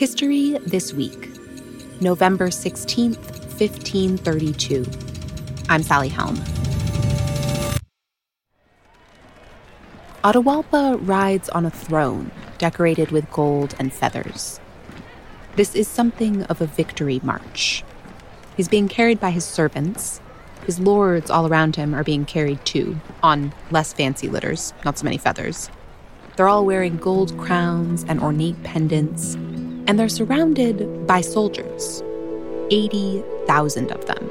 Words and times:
History 0.00 0.56
this 0.64 0.94
week, 0.94 1.28
November 2.00 2.48
16th, 2.48 3.18
1532. 3.60 4.86
I'm 5.68 5.82
Sally 5.82 6.08
Helm. 6.08 6.36
Atahualpa 10.24 11.06
rides 11.06 11.50
on 11.50 11.66
a 11.66 11.70
throne 11.70 12.30
decorated 12.56 13.10
with 13.10 13.30
gold 13.30 13.74
and 13.78 13.92
feathers. 13.92 14.58
This 15.56 15.74
is 15.74 15.86
something 15.86 16.44
of 16.44 16.62
a 16.62 16.66
victory 16.66 17.20
march. 17.22 17.84
He's 18.56 18.68
being 18.68 18.88
carried 18.88 19.20
by 19.20 19.32
his 19.32 19.44
servants. 19.44 20.22
His 20.64 20.80
lords 20.80 21.30
all 21.30 21.46
around 21.46 21.76
him 21.76 21.94
are 21.94 22.04
being 22.04 22.24
carried 22.24 22.64
too, 22.64 22.98
on 23.22 23.52
less 23.70 23.92
fancy 23.92 24.28
litters, 24.28 24.72
not 24.82 24.96
so 24.96 25.04
many 25.04 25.18
feathers. 25.18 25.68
They're 26.36 26.48
all 26.48 26.64
wearing 26.64 26.96
gold 26.96 27.36
crowns 27.36 28.02
and 28.04 28.18
ornate 28.18 28.62
pendants, 28.62 29.36
and 29.90 29.98
they're 29.98 30.08
surrounded 30.08 31.04
by 31.04 31.20
soldiers 31.20 32.00
80,000 32.70 33.90
of 33.90 34.06
them. 34.06 34.30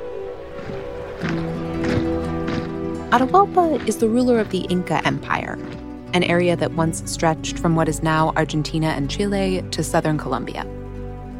Atahualpa 3.12 3.86
is 3.86 3.98
the 3.98 4.08
ruler 4.08 4.40
of 4.40 4.52
the 4.52 4.62
Inca 4.70 5.06
Empire, 5.06 5.60
an 6.14 6.24
area 6.24 6.56
that 6.56 6.72
once 6.76 7.04
stretched 7.12 7.60
from 7.60 7.76
what 7.76 7.90
is 7.90 8.02
now 8.02 8.32
Argentina 8.38 8.88
and 8.88 9.12
Chile 9.12 9.62
to 9.72 9.84
southern 9.84 10.18
Colombia. 10.18 10.66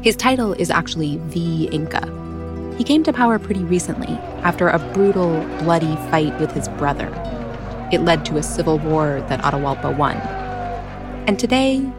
His 0.02 0.16
title 0.16 0.52
is 0.52 0.70
actually 0.70 1.16
the 1.30 1.68
Inca. 1.68 2.04
He 2.76 2.84
came 2.84 3.02
to 3.04 3.14
power 3.14 3.38
pretty 3.38 3.64
recently 3.64 4.18
after 4.42 4.68
a 4.68 4.78
brutal, 4.92 5.40
bloody 5.60 5.96
fight 6.10 6.38
with 6.38 6.52
his 6.52 6.68
brother. 6.68 7.08
It 7.90 8.02
led 8.02 8.26
to 8.26 8.36
a 8.36 8.42
civil 8.42 8.80
war 8.80 9.24
that 9.30 9.40
Atahualpa 9.40 9.96
won. 9.96 10.16
And 11.26 11.38
today, 11.38 11.90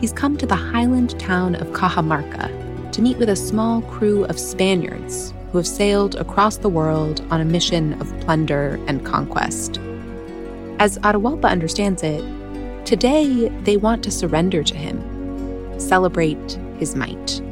he's 0.00 0.12
come 0.12 0.36
to 0.38 0.46
the 0.46 0.56
highland 0.56 1.18
town 1.20 1.54
of 1.54 1.68
Cajamarca 1.68 2.92
to 2.92 3.02
meet 3.02 3.18
with 3.18 3.28
a 3.28 3.36
small 3.36 3.82
crew 3.82 4.24
of 4.24 4.38
Spaniards 4.38 5.34
who 5.52 5.58
have 5.58 5.66
sailed 5.66 6.14
across 6.14 6.56
the 6.56 6.68
world 6.68 7.20
on 7.30 7.40
a 7.40 7.44
mission 7.44 8.00
of 8.00 8.20
plunder 8.20 8.80
and 8.86 9.04
conquest. 9.04 9.78
As 10.78 10.98
Atahualpa 10.98 11.50
understands 11.50 12.02
it, 12.02 12.24
today 12.86 13.48
they 13.64 13.76
want 13.76 14.02
to 14.04 14.10
surrender 14.10 14.62
to 14.62 14.74
him, 14.74 15.78
celebrate 15.78 16.58
his 16.78 16.96
might. 16.96 17.42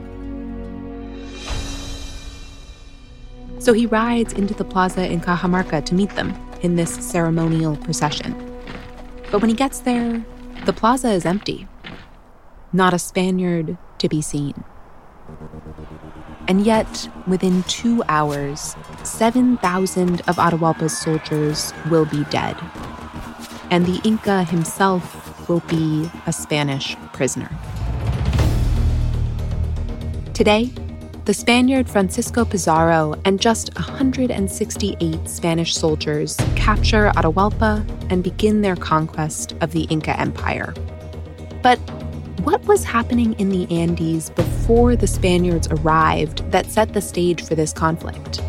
So 3.59 3.75
he 3.75 3.85
rides 3.85 4.33
into 4.33 4.55
the 4.55 4.65
plaza 4.65 5.07
in 5.07 5.21
Cajamarca 5.21 5.85
to 5.85 5.95
meet 5.95 6.11
them 6.11 6.35
in 6.63 6.77
this 6.77 6.95
ceremonial 6.95 7.77
procession. 7.77 8.33
But 9.31 9.43
when 9.43 9.51
he 9.51 9.57
gets 9.57 9.81
there, 9.81 10.25
the 10.65 10.73
plaza 10.73 11.11
is 11.11 11.27
empty. 11.27 11.67
Not 12.73 12.95
a 12.95 12.99
Spaniard 12.99 13.79
to 13.99 14.09
be 14.09 14.21
seen. 14.23 14.65
And 16.47 16.65
yet, 16.65 17.09
within 17.27 17.63
two 17.65 18.03
hours, 18.09 18.75
7,000 19.05 20.21
of 20.23 20.37
Atahualpa's 20.37 20.97
soldiers 20.97 21.73
will 21.91 22.07
be 22.07 22.25
dead 22.25 22.57
and 23.71 23.87
the 23.87 24.01
Inca 24.05 24.45
himself 24.45 25.49
will 25.49 25.61
be 25.61 26.11
a 26.27 26.33
Spanish 26.33 26.97
prisoner. 27.13 27.51
Today, 30.35 30.71
the 31.25 31.35
Spaniard 31.35 31.89
Francisco 31.89 32.45
Pizarro 32.45 33.15
and 33.25 33.41
just 33.41 33.75
168 33.75 35.29
Spanish 35.29 35.77
soldiers 35.77 36.37
capture 36.57 37.11
Atahualpa 37.17 37.87
and 38.11 38.25
begin 38.25 38.63
their 38.63 38.77
conquest 38.77 39.55
of 39.61 39.73
the 39.73 39.83
Inca 39.85 40.19
Empire. 40.19 40.73
But 41.63 41.79
what 42.49 42.65
was 42.65 42.83
happening 42.83 43.35
in 43.35 43.51
the 43.51 43.71
Andes 43.71 44.31
before 44.31 44.97
the 44.97 45.07
Spaniards 45.07 45.69
arrived 45.71 46.51
that 46.51 46.65
set 46.65 46.95
the 46.95 47.01
stage 47.03 47.45
for 47.45 47.55
this 47.55 47.75
conflict? 47.75 48.41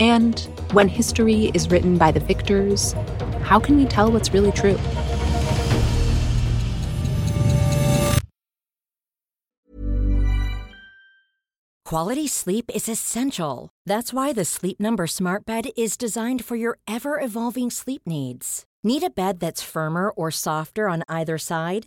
And 0.00 0.40
when 0.72 0.88
history 0.88 1.52
is 1.54 1.70
written 1.70 1.96
by 1.96 2.10
the 2.10 2.18
victors, 2.18 2.94
how 3.42 3.60
can 3.60 3.76
we 3.76 3.84
tell 3.84 4.10
what's 4.10 4.32
really 4.32 4.50
true? 4.50 4.76
Quality 11.84 12.26
sleep 12.26 12.68
is 12.74 12.88
essential. 12.88 13.68
That's 13.86 14.12
why 14.12 14.32
the 14.32 14.44
Sleep 14.44 14.80
Number 14.80 15.06
Smart 15.06 15.46
Bed 15.46 15.70
is 15.76 15.96
designed 15.96 16.44
for 16.44 16.56
your 16.56 16.78
ever 16.88 17.20
evolving 17.20 17.70
sleep 17.70 18.02
needs. 18.06 18.64
Need 18.82 19.04
a 19.04 19.10
bed 19.10 19.38
that's 19.38 19.62
firmer 19.62 20.10
or 20.10 20.32
softer 20.32 20.88
on 20.88 21.04
either 21.08 21.38
side? 21.38 21.86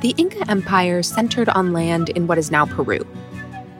The 0.00 0.14
Inca 0.16 0.48
Empire 0.48 1.02
centered 1.02 1.48
on 1.48 1.72
land 1.72 2.10
in 2.10 2.28
what 2.28 2.38
is 2.38 2.52
now 2.52 2.66
Peru. 2.66 3.04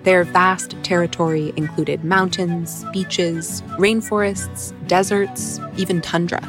Their 0.02 0.24
vast 0.24 0.74
territory 0.82 1.52
included 1.56 2.02
mountains, 2.02 2.84
beaches, 2.92 3.62
rainforests, 3.78 4.72
deserts, 4.88 5.60
even 5.76 6.00
tundra. 6.00 6.40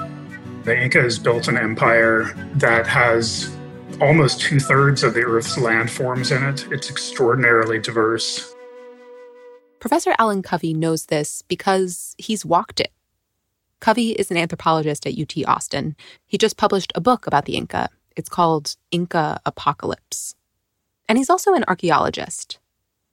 The 0.63 0.75
Incas 0.75 1.19
built 1.19 1.47
an 1.47 1.55
empire 1.55 2.33
that 2.55 2.87
has 2.87 3.55
almost 4.01 4.41
two 4.41 4.59
thirds 4.59 5.03
of 5.03 5.13
the 5.13 5.21
Earth's 5.21 5.55
landforms 5.55 6.35
in 6.35 6.43
it. 6.43 6.65
It's 6.71 6.89
extraordinarily 6.89 7.77
diverse. 7.77 8.55
Professor 9.79 10.15
Alan 10.17 10.41
Covey 10.41 10.73
knows 10.73 11.05
this 11.05 11.43
because 11.43 12.15
he's 12.17 12.43
walked 12.43 12.79
it. 12.79 12.91
Covey 13.81 14.13
is 14.13 14.31
an 14.31 14.37
anthropologist 14.37 15.05
at 15.05 15.15
UT 15.15 15.47
Austin. 15.47 15.95
He 16.25 16.39
just 16.39 16.57
published 16.57 16.91
a 16.95 17.01
book 17.01 17.27
about 17.27 17.45
the 17.45 17.55
Inca 17.55 17.89
it's 18.19 18.29
called 18.29 18.75
Inca 18.91 19.39
Apocalypse. 19.45 20.35
And 21.07 21.17
he's 21.17 21.29
also 21.29 21.53
an 21.53 21.63
archaeologist. 21.67 22.59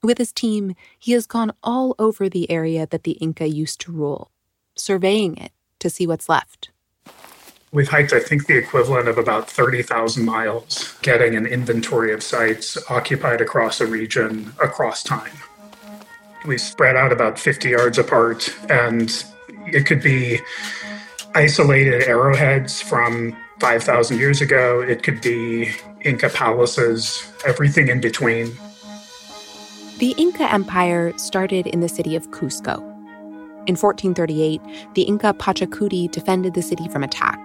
With 0.02 0.18
his 0.18 0.32
team, 0.32 0.74
he 0.98 1.12
has 1.12 1.26
gone 1.26 1.52
all 1.62 1.94
over 1.98 2.28
the 2.28 2.50
area 2.50 2.86
that 2.86 3.04
the 3.04 3.12
Inca 3.12 3.48
used 3.48 3.80
to 3.82 3.92
rule, 3.92 4.30
surveying 4.74 5.36
it 5.38 5.52
to 5.78 5.88
see 5.88 6.06
what's 6.06 6.28
left. 6.28 6.70
We've 7.72 7.88
hiked, 7.88 8.12
I 8.12 8.20
think, 8.20 8.46
the 8.46 8.56
equivalent 8.56 9.08
of 9.08 9.16
about 9.16 9.50
30,000 9.50 10.24
miles, 10.24 10.96
getting 11.02 11.36
an 11.36 11.46
inventory 11.46 12.12
of 12.12 12.22
sites 12.22 12.76
occupied 12.90 13.40
across 13.40 13.80
a 13.80 13.86
region 13.86 14.52
across 14.62 15.02
time. 15.02 15.32
We 16.46 16.58
spread 16.58 16.96
out 16.96 17.12
about 17.12 17.38
50 17.38 17.70
yards 17.70 17.98
apart, 17.98 18.54
and 18.68 19.24
it 19.66 19.86
could 19.86 20.02
be 20.02 20.40
isolated 21.34 22.02
arrowheads 22.02 22.80
from 22.80 23.36
5,000 23.60 24.18
years 24.18 24.40
ago. 24.40 24.80
It 24.80 25.02
could 25.02 25.20
be 25.20 25.70
Inca 26.02 26.28
palaces, 26.28 27.30
everything 27.46 27.88
in 27.88 28.00
between. 28.00 28.56
The 29.98 30.14
Inca 30.18 30.52
Empire 30.52 31.16
started 31.16 31.66
in 31.66 31.80
the 31.80 31.88
city 31.88 32.16
of 32.16 32.30
Cusco. 32.30 32.78
In 33.66 33.74
1438, 33.74 34.60
the 34.94 35.02
Inca 35.02 35.32
Pachacuti 35.34 36.10
defended 36.10 36.54
the 36.54 36.62
city 36.62 36.86
from 36.88 37.02
attack. 37.02 37.40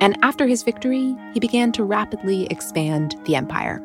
And 0.00 0.16
after 0.22 0.46
his 0.46 0.62
victory, 0.62 1.16
he 1.34 1.40
began 1.40 1.72
to 1.72 1.84
rapidly 1.84 2.46
expand 2.46 3.16
the 3.24 3.36
empire. 3.36 3.82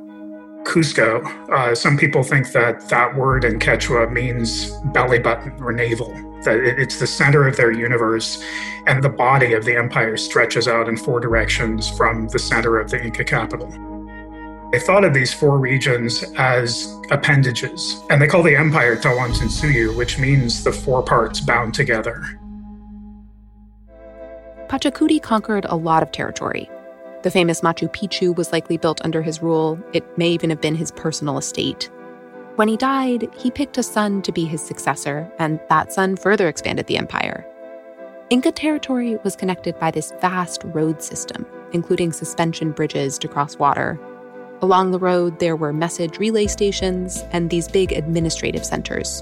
Cusco, 0.68 1.26
uh, 1.50 1.74
some 1.74 1.98
people 1.98 2.24
think 2.24 2.52
that 2.52 2.90
that 2.90 3.16
word 3.16 3.46
in 3.46 3.58
Quechua 3.58 4.12
means 4.12 4.70
belly 4.94 5.18
button 5.18 5.54
or 5.62 5.72
navel 5.72 6.14
that 6.44 6.60
it's 6.60 7.00
the 7.00 7.08
center 7.08 7.48
of 7.48 7.56
their 7.58 7.72
universe, 7.72 8.44
and 8.86 9.04
the 9.04 9.10
body 9.10 9.54
of 9.54 9.66
the 9.66 9.76
empire 9.76 10.18
stretches 10.18 10.68
out 10.68 10.88
in 10.88 10.96
four 10.96 11.20
directions 11.20 11.90
from 11.90 12.28
the 12.30 12.40
center 12.40 12.80
of 12.80 12.90
the 12.90 13.04
Inca 13.04 13.24
capital. 13.24 13.70
They 14.72 14.80
thought 14.80 15.04
of 15.04 15.14
these 15.14 15.34
four 15.34 15.58
regions 15.58 16.24
as 16.38 16.94
appendages, 17.12 18.02
and 18.10 18.22
they 18.22 18.28
call 18.28 18.44
the 18.44 18.56
empire 18.56 18.96
Tawantinsuyu, 18.96 19.96
which 19.96 20.20
means 20.20 20.64
the 20.64 20.72
four 20.72 21.02
parts 21.02 21.40
bound 21.40 21.74
together. 21.74 22.24
Pachacuti 24.68 25.22
conquered 25.22 25.66
a 25.66 25.76
lot 25.76 26.04
of 26.04 26.12
territory. 26.12 26.70
The 27.28 27.32
famous 27.32 27.60
Machu 27.60 27.92
Picchu 27.92 28.34
was 28.34 28.54
likely 28.54 28.78
built 28.78 29.04
under 29.04 29.22
his 29.22 29.42
rule. 29.42 29.78
It 29.92 30.18
may 30.18 30.30
even 30.30 30.50
have 30.50 30.62
been 30.62 30.76
his 30.76 30.94
personal 30.94 31.38
estate. 31.38 31.90
When 32.56 32.70
he 32.70 32.78
died, 32.78 33.28
he 33.36 33.52
picked 33.52 33.78
a 33.78 33.84
son 33.84 34.22
to 34.22 34.32
be 34.32 34.46
his 34.46 34.62
successor, 34.62 35.30
and 35.38 35.60
that 35.68 35.92
son 35.92 36.16
further 36.16 36.48
expanded 36.48 36.88
the 36.88 36.98
empire. 36.98 37.46
Inca 38.30 38.54
territory 38.54 39.18
was 39.26 39.36
connected 39.36 39.78
by 39.78 39.92
this 39.92 40.14
vast 40.22 40.62
road 40.68 41.04
system, 41.04 41.46
including 41.74 42.14
suspension 42.14 42.72
bridges 42.72 43.18
to 43.18 43.28
cross 43.28 43.58
water. 43.58 44.00
Along 44.62 44.92
the 44.92 45.00
road, 45.00 45.40
there 45.40 45.58
were 45.58 45.74
message 45.74 46.20
relay 46.20 46.48
stations 46.48 47.26
and 47.34 47.50
these 47.50 47.68
big 47.68 47.92
administrative 47.92 48.66
centers. 48.66 49.22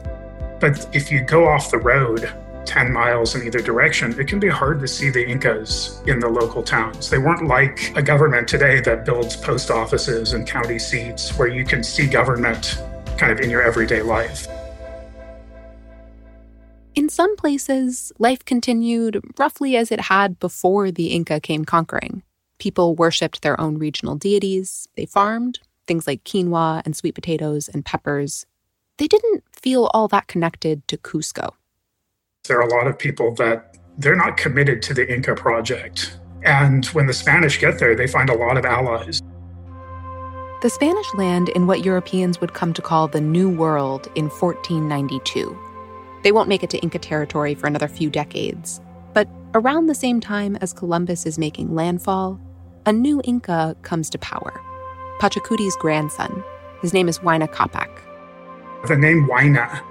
But 0.59 0.87
if 0.93 1.11
you 1.11 1.21
go 1.21 1.47
off 1.47 1.71
the 1.71 1.79
road 1.79 2.31
10 2.65 2.91
miles 2.91 3.35
in 3.35 3.45
either 3.45 3.59
direction, 3.59 4.19
it 4.19 4.27
can 4.27 4.39
be 4.39 4.49
hard 4.49 4.79
to 4.79 4.87
see 4.87 5.09
the 5.09 5.25
Incas 5.25 6.01
in 6.07 6.19
the 6.19 6.27
local 6.27 6.63
towns. 6.63 7.09
They 7.09 7.17
weren't 7.17 7.47
like 7.47 7.95
a 7.95 8.01
government 8.01 8.47
today 8.47 8.81
that 8.81 9.05
builds 9.05 9.35
post 9.35 9.71
offices 9.71 10.33
and 10.33 10.47
county 10.47 10.79
seats 10.79 11.37
where 11.37 11.47
you 11.47 11.65
can 11.65 11.83
see 11.83 12.07
government 12.07 12.81
kind 13.17 13.31
of 13.31 13.39
in 13.39 13.49
your 13.49 13.61
everyday 13.61 14.01
life. 14.01 14.47
In 16.95 17.09
some 17.09 17.35
places, 17.35 18.13
life 18.19 18.45
continued 18.45 19.21
roughly 19.37 19.75
as 19.75 19.91
it 19.91 20.01
had 20.01 20.39
before 20.39 20.91
the 20.91 21.07
Inca 21.07 21.41
came 21.41 21.65
conquering. 21.65 22.23
People 22.57 22.95
worshipped 22.95 23.41
their 23.41 23.59
own 23.59 23.77
regional 23.77 24.15
deities, 24.15 24.87
they 24.95 25.05
farmed, 25.05 25.59
things 25.87 26.07
like 26.07 26.23
quinoa 26.23 26.81
and 26.85 26.95
sweet 26.95 27.13
potatoes 27.13 27.67
and 27.67 27.85
peppers. 27.85 28.45
They 28.97 29.07
didn't 29.07 29.43
feel 29.51 29.89
all 29.93 30.07
that 30.07 30.27
connected 30.27 30.87
to 30.87 30.97
Cusco. 30.97 31.53
There 32.47 32.59
are 32.59 32.67
a 32.67 32.73
lot 32.73 32.87
of 32.87 32.97
people 32.97 33.33
that 33.35 33.75
they're 33.97 34.15
not 34.15 34.37
committed 34.37 34.81
to 34.83 34.93
the 34.93 35.11
Inca 35.11 35.35
project. 35.35 36.17
And 36.43 36.85
when 36.87 37.07
the 37.07 37.13
Spanish 37.13 37.59
get 37.59 37.79
there, 37.79 37.95
they 37.95 38.07
find 38.07 38.29
a 38.29 38.35
lot 38.35 38.57
of 38.57 38.65
allies. 38.65 39.21
The 40.61 40.69
Spanish 40.69 41.13
land 41.15 41.49
in 41.49 41.65
what 41.67 41.83
Europeans 41.83 42.39
would 42.41 42.53
come 42.53 42.73
to 42.73 42.81
call 42.81 43.07
the 43.07 43.21
New 43.21 43.49
World 43.49 44.11
in 44.15 44.29
1492. 44.29 45.57
They 46.23 46.31
won't 46.31 46.49
make 46.49 46.63
it 46.63 46.69
to 46.71 46.79
Inca 46.79 46.99
territory 46.99 47.55
for 47.55 47.67
another 47.67 47.87
few 47.87 48.09
decades. 48.09 48.79
But 49.13 49.27
around 49.53 49.87
the 49.87 49.95
same 49.95 50.19
time 50.19 50.55
as 50.57 50.73
Columbus 50.73 51.25
is 51.25 51.39
making 51.39 51.73
landfall, 51.73 52.39
a 52.85 52.93
new 52.93 53.21
Inca 53.23 53.75
comes 53.81 54.09
to 54.11 54.17
power 54.19 54.61
Pachacuti's 55.19 55.75
grandson. 55.77 56.43
His 56.81 56.93
name 56.93 57.07
is 57.07 57.19
Huayna 57.19 57.47
Capac. 57.51 57.89
The 58.87 58.97
name 58.97 59.27
Huayna 59.27 59.81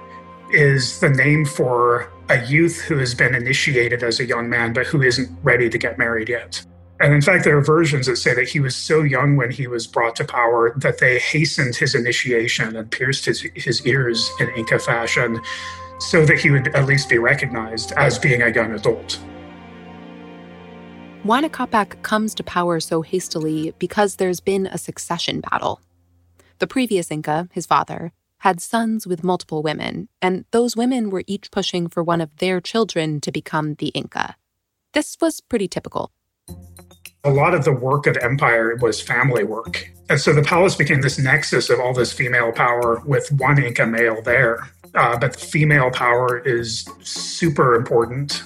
is 0.51 0.99
the 0.99 1.09
name 1.09 1.45
for 1.45 2.11
a 2.29 2.43
youth 2.45 2.81
who 2.81 2.97
has 2.97 3.13
been 3.13 3.35
initiated 3.35 4.03
as 4.03 4.19
a 4.19 4.25
young 4.25 4.49
man, 4.49 4.73
but 4.73 4.87
who 4.87 5.01
isn't 5.01 5.29
ready 5.43 5.69
to 5.69 5.77
get 5.77 5.97
married 5.97 6.29
yet. 6.29 6.65
And 7.01 7.13
in 7.13 7.21
fact, 7.21 7.43
there 7.43 7.57
are 7.57 7.61
versions 7.61 8.07
that 8.07 8.15
say 8.15 8.33
that 8.33 8.47
he 8.47 8.59
was 8.59 8.75
so 8.75 9.01
young 9.01 9.35
when 9.35 9.51
he 9.51 9.67
was 9.67 9.85
brought 9.85 10.15
to 10.15 10.25
power 10.25 10.73
that 10.77 10.99
they 10.99 11.19
hastened 11.19 11.75
his 11.75 11.93
initiation 11.93 12.75
and 12.75 12.89
pierced 12.89 13.25
his, 13.25 13.41
his 13.53 13.85
ears 13.85 14.31
in 14.39 14.49
Inca 14.51 14.79
fashion 14.79 15.41
so 15.99 16.25
that 16.25 16.39
he 16.39 16.51
would 16.51 16.69
at 16.69 16.85
least 16.85 17.09
be 17.09 17.17
recognized 17.17 17.91
as 17.97 18.17
being 18.17 18.41
a 18.41 18.49
young 18.49 18.73
adult. 18.73 19.19
Huayna 21.25 21.49
Capac 21.49 22.01
comes 22.01 22.33
to 22.35 22.43
power 22.43 22.79
so 22.79 23.01
hastily 23.01 23.73
because 23.79 24.15
there's 24.15 24.39
been 24.39 24.67
a 24.67 24.77
succession 24.77 25.41
battle. 25.41 25.81
The 26.59 26.67
previous 26.67 27.11
Inca, 27.11 27.49
his 27.51 27.65
father, 27.65 28.13
had 28.45 28.61
sons 28.61 29.07
with 29.07 29.23
multiple 29.23 29.63
women, 29.63 30.07
and 30.21 30.45
those 30.51 30.77
women 30.77 31.09
were 31.09 31.23
each 31.25 31.49
pushing 31.49 31.87
for 31.87 32.03
one 32.03 32.21
of 32.21 32.29
their 32.37 32.61
children 32.61 33.19
to 33.19 33.31
become 33.31 33.73
the 33.79 33.87
Inca. 33.87 34.35
This 34.93 35.17
was 35.19 35.41
pretty 35.41 35.67
typical. 35.67 36.11
A 37.23 37.31
lot 37.31 37.55
of 37.55 37.65
the 37.65 37.71
work 37.71 38.05
of 38.05 38.15
empire 38.17 38.75
was 38.75 39.01
family 39.01 39.43
work. 39.43 39.89
And 40.11 40.21
so 40.21 40.31
the 40.31 40.43
palace 40.43 40.75
became 40.75 41.01
this 41.01 41.17
nexus 41.17 41.71
of 41.71 41.79
all 41.79 41.91
this 41.91 42.13
female 42.13 42.51
power 42.51 43.01
with 43.03 43.31
one 43.31 43.57
Inca 43.57 43.87
male 43.87 44.21
there. 44.21 44.59
Uh, 44.93 45.17
but 45.17 45.35
female 45.35 45.89
power 45.89 46.37
is 46.37 46.87
super 47.01 47.73
important. 47.73 48.43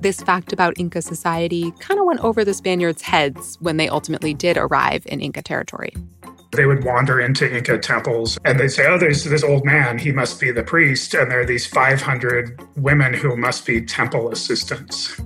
This 0.00 0.20
fact 0.22 0.52
about 0.52 0.76
Inca 0.76 1.02
society 1.02 1.72
kind 1.78 2.00
of 2.00 2.06
went 2.06 2.18
over 2.24 2.44
the 2.44 2.52
Spaniards' 2.52 3.02
heads 3.02 3.58
when 3.60 3.76
they 3.76 3.88
ultimately 3.88 4.34
did 4.34 4.56
arrive 4.56 5.06
in 5.06 5.20
Inca 5.20 5.42
territory. 5.42 5.94
They 6.52 6.66
would 6.66 6.84
wander 6.84 7.20
into 7.20 7.54
Inca 7.54 7.78
temples 7.78 8.38
and 8.44 8.58
they'd 8.58 8.68
say, 8.68 8.86
Oh, 8.86 8.98
there's 8.98 9.24
this 9.24 9.42
old 9.42 9.64
man, 9.64 9.98
he 9.98 10.12
must 10.12 10.40
be 10.40 10.50
the 10.50 10.62
priest. 10.62 11.14
And 11.14 11.30
there 11.30 11.40
are 11.40 11.46
these 11.46 11.66
500 11.66 12.60
women 12.76 13.12
who 13.14 13.36
must 13.36 13.66
be 13.66 13.84
temple 13.84 14.30
assistants. 14.30 15.20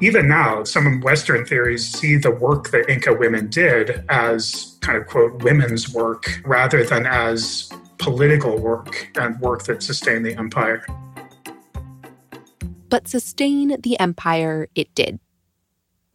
Even 0.00 0.26
now, 0.26 0.64
some 0.64 1.00
Western 1.00 1.44
theories 1.44 1.88
see 1.88 2.16
the 2.16 2.30
work 2.30 2.70
that 2.70 2.88
Inca 2.88 3.14
women 3.14 3.48
did 3.48 4.04
as 4.08 4.76
kind 4.80 4.98
of 4.98 5.06
quote 5.06 5.42
women's 5.44 5.92
work 5.94 6.40
rather 6.44 6.84
than 6.84 7.06
as 7.06 7.70
political 7.98 8.58
work 8.58 9.10
and 9.16 9.38
work 9.40 9.62
that 9.64 9.82
sustained 9.82 10.26
the 10.26 10.34
empire. 10.36 10.84
But 12.88 13.06
sustain 13.06 13.80
the 13.80 13.98
empire 14.00 14.68
it 14.74 14.92
did. 14.94 15.20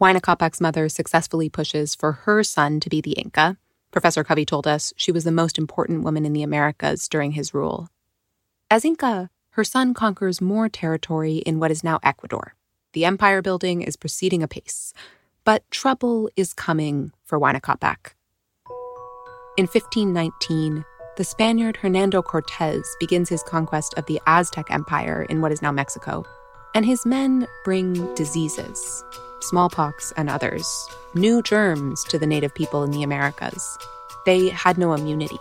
Huayna 0.01 0.61
mother 0.61 0.89
successfully 0.89 1.49
pushes 1.49 1.95
for 1.95 2.11
her 2.11 2.43
son 2.43 2.79
to 2.81 2.89
be 2.89 3.01
the 3.01 3.13
Inca, 3.13 3.57
Professor 3.91 4.23
Covey 4.23 4.45
told 4.45 4.67
us 4.67 4.93
she 4.97 5.11
was 5.11 5.23
the 5.23 5.31
most 5.31 5.57
important 5.57 6.03
woman 6.03 6.25
in 6.25 6.33
the 6.33 6.43
Americas 6.43 7.07
during 7.07 7.31
his 7.31 7.53
rule. 7.53 7.89
As 8.69 8.83
Inca, 8.83 9.29
her 9.51 9.63
son 9.63 9.93
conquers 9.93 10.41
more 10.41 10.69
territory 10.69 11.37
in 11.37 11.59
what 11.59 11.71
is 11.71 11.83
now 11.83 11.99
Ecuador. 12.03 12.53
The 12.93 13.05
empire 13.05 13.41
building 13.41 13.81
is 13.81 13.95
proceeding 13.95 14.43
apace, 14.43 14.93
but 15.43 15.69
trouble 15.71 16.29
is 16.35 16.53
coming 16.53 17.11
for 17.23 17.39
Huayna. 17.39 17.61
In 19.57 19.65
1519, 19.65 20.85
the 21.15 21.23
Spaniard 21.23 21.77
Hernando 21.77 22.21
Cortez 22.21 22.85
begins 22.99 23.29
his 23.29 23.41
conquest 23.41 23.95
of 23.97 24.05
the 24.05 24.21
Aztec 24.27 24.69
Empire 24.69 25.25
in 25.29 25.41
what 25.41 25.51
is 25.51 25.63
now 25.63 25.71
Mexico, 25.71 26.23
and 26.75 26.85
his 26.85 27.05
men 27.07 27.47
bring 27.65 28.13
diseases, 28.13 29.03
smallpox, 29.47 30.11
and 30.17 30.29
others, 30.29 30.89
new 31.13 31.41
germs 31.41 32.03
to 32.05 32.19
the 32.19 32.27
native 32.27 32.53
people 32.53 32.83
in 32.83 32.91
the 32.91 33.03
Americas. 33.03 33.77
They 34.25 34.49
had 34.49 34.77
no 34.77 34.93
immunity. 34.93 35.39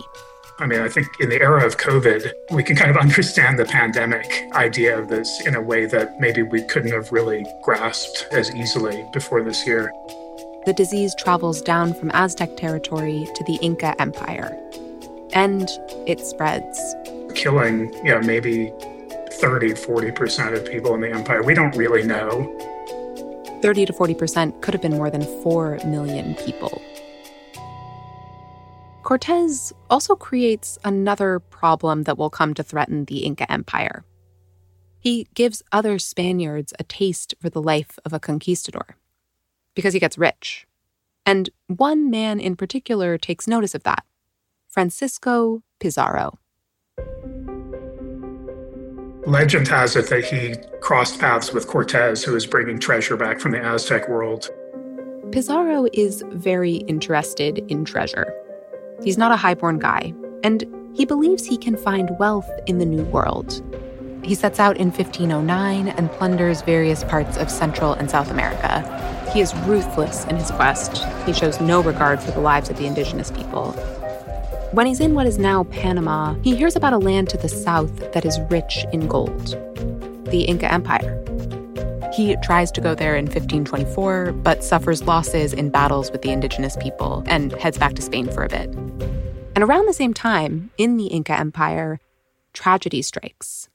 I 0.58 0.66
mean, 0.66 0.80
I 0.80 0.88
think 0.88 1.08
in 1.20 1.28
the 1.28 1.40
era 1.40 1.66
of 1.66 1.76
COVID, 1.76 2.32
we 2.50 2.62
can 2.62 2.76
kind 2.76 2.90
of 2.90 2.96
understand 3.06 3.58
the 3.58 3.66
pandemic 3.66 4.26
idea 4.52 4.98
of 4.98 5.08
this 5.08 5.46
in 5.46 5.54
a 5.54 5.60
way 5.60 5.86
that 5.86 6.18
maybe 6.18 6.42
we 6.42 6.62
couldn't 6.62 6.92
have 6.92 7.12
really 7.12 7.44
grasped 7.62 8.26
as 8.32 8.54
easily 8.54 9.04
before 9.12 9.42
this 9.42 9.66
year. 9.66 9.92
The 10.64 10.72
disease 10.72 11.14
travels 11.18 11.60
down 11.60 11.94
from 11.94 12.10
Aztec 12.14 12.56
territory 12.56 13.28
to 13.34 13.44
the 13.44 13.58
Inca 13.60 14.00
Empire, 14.00 14.56
and 15.32 15.68
it 16.06 16.20
spreads. 16.20 16.96
Killing, 17.34 17.92
you 18.04 18.12
know, 18.12 18.20
maybe 18.22 18.72
30, 19.32 19.74
40% 19.74 20.56
of 20.56 20.64
people 20.64 20.94
in 20.94 21.02
the 21.02 21.10
empire. 21.10 21.42
We 21.42 21.54
don't 21.54 21.76
really 21.76 22.02
know 22.02 22.75
30 23.62 23.86
to 23.86 23.92
40% 23.92 24.60
could 24.62 24.74
have 24.74 24.82
been 24.82 24.96
more 24.96 25.10
than 25.10 25.22
4 25.42 25.80
million 25.86 26.34
people. 26.36 26.82
Cortez 29.02 29.72
also 29.88 30.16
creates 30.16 30.78
another 30.84 31.38
problem 31.38 32.02
that 32.02 32.18
will 32.18 32.30
come 32.30 32.54
to 32.54 32.64
threaten 32.64 33.04
the 33.04 33.18
Inca 33.18 33.50
Empire. 33.50 34.04
He 34.98 35.28
gives 35.34 35.62
other 35.70 36.00
Spaniards 36.00 36.72
a 36.80 36.82
taste 36.82 37.34
for 37.40 37.48
the 37.48 37.62
life 37.62 38.00
of 38.04 38.12
a 38.12 38.18
conquistador 38.18 38.96
because 39.76 39.94
he 39.94 40.00
gets 40.00 40.18
rich. 40.18 40.66
And 41.24 41.50
one 41.68 42.10
man 42.10 42.40
in 42.40 42.56
particular 42.56 43.16
takes 43.16 43.46
notice 43.46 43.76
of 43.76 43.84
that 43.84 44.04
Francisco 44.68 45.62
Pizarro. 45.78 46.38
Legend 49.26 49.66
has 49.66 49.96
it 49.96 50.08
that 50.08 50.24
he 50.24 50.54
crossed 50.80 51.18
paths 51.18 51.52
with 51.52 51.66
Cortez, 51.66 52.22
who 52.22 52.34
was 52.34 52.46
bringing 52.46 52.78
treasure 52.78 53.16
back 53.16 53.40
from 53.40 53.50
the 53.50 53.60
Aztec 53.60 54.08
world. 54.08 54.48
Pizarro 55.32 55.88
is 55.92 56.22
very 56.28 56.76
interested 56.86 57.58
in 57.66 57.84
treasure. 57.84 58.32
He's 59.02 59.18
not 59.18 59.32
a 59.32 59.36
highborn 59.36 59.80
guy, 59.80 60.14
and 60.44 60.64
he 60.94 61.04
believes 61.04 61.44
he 61.44 61.56
can 61.56 61.76
find 61.76 62.16
wealth 62.20 62.48
in 62.66 62.78
the 62.78 62.86
New 62.86 63.02
World. 63.02 63.64
He 64.22 64.36
sets 64.36 64.60
out 64.60 64.76
in 64.76 64.92
1509 64.92 65.88
and 65.88 66.08
plunders 66.12 66.62
various 66.62 67.02
parts 67.02 67.36
of 67.36 67.50
Central 67.50 67.94
and 67.94 68.08
South 68.08 68.30
America. 68.30 68.84
He 69.32 69.40
is 69.40 69.52
ruthless 69.66 70.24
in 70.26 70.36
his 70.36 70.52
quest. 70.52 71.04
He 71.26 71.32
shows 71.32 71.60
no 71.60 71.82
regard 71.82 72.20
for 72.20 72.30
the 72.30 72.40
lives 72.40 72.70
of 72.70 72.76
the 72.76 72.86
indigenous 72.86 73.32
people. 73.32 73.74
When 74.76 74.86
he's 74.86 75.00
in 75.00 75.14
what 75.14 75.26
is 75.26 75.38
now 75.38 75.64
Panama, 75.64 76.34
he 76.42 76.54
hears 76.54 76.76
about 76.76 76.92
a 76.92 76.98
land 76.98 77.30
to 77.30 77.38
the 77.38 77.48
south 77.48 78.12
that 78.12 78.26
is 78.26 78.38
rich 78.50 78.84
in 78.92 79.08
gold 79.08 79.56
the 80.26 80.42
Inca 80.42 80.70
Empire. 80.70 81.24
He 82.12 82.36
tries 82.42 82.70
to 82.72 82.82
go 82.82 82.94
there 82.94 83.16
in 83.16 83.24
1524, 83.24 84.32
but 84.32 84.62
suffers 84.62 85.04
losses 85.04 85.54
in 85.54 85.70
battles 85.70 86.10
with 86.10 86.20
the 86.20 86.30
indigenous 86.30 86.76
people 86.76 87.24
and 87.24 87.52
heads 87.54 87.78
back 87.78 87.94
to 87.94 88.02
Spain 88.02 88.30
for 88.30 88.44
a 88.44 88.50
bit. 88.50 88.68
And 89.54 89.60
around 89.60 89.86
the 89.86 89.94
same 89.94 90.12
time, 90.12 90.70
in 90.76 90.98
the 90.98 91.06
Inca 91.06 91.32
Empire, 91.32 91.98
tragedy 92.52 93.00
strikes. 93.00 93.70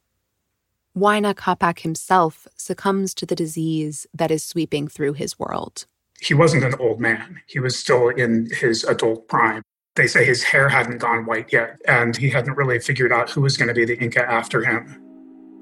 Huayna 0.96 1.34
Capac 1.34 1.80
himself 1.80 2.48
succumbs 2.56 3.16
to 3.16 3.26
the 3.26 3.36
disease 3.36 4.06
that 4.14 4.30
is 4.30 4.44
sweeping 4.44 4.88
through 4.88 5.14
his 5.14 5.40
world. 5.40 5.88
He 6.20 6.36
wasn't 6.36 6.64
an 6.64 6.76
old 6.80 7.00
man. 7.00 7.42
He 7.48 7.60
was 7.60 7.76
still 7.76 8.10
in 8.10 8.50
his 8.52 8.84
adult 8.84 9.28
prime. 9.28 9.64
They 9.96 10.08
say 10.08 10.24
his 10.24 10.42
hair 10.42 10.70
hadn't 10.70 11.00
gone 11.00 11.26
white 11.26 11.52
yet, 11.52 11.82
and 11.86 12.16
he 12.16 12.30
hadn't 12.30 12.56
really 12.56 12.80
figured 12.80 13.12
out 13.12 13.30
who 13.30 13.42
was 13.42 13.58
going 13.58 13.68
to 13.68 13.74
be 13.74 13.84
the 13.84 14.00
Inca 14.00 14.22
after 14.22 14.64
him. 14.64 15.02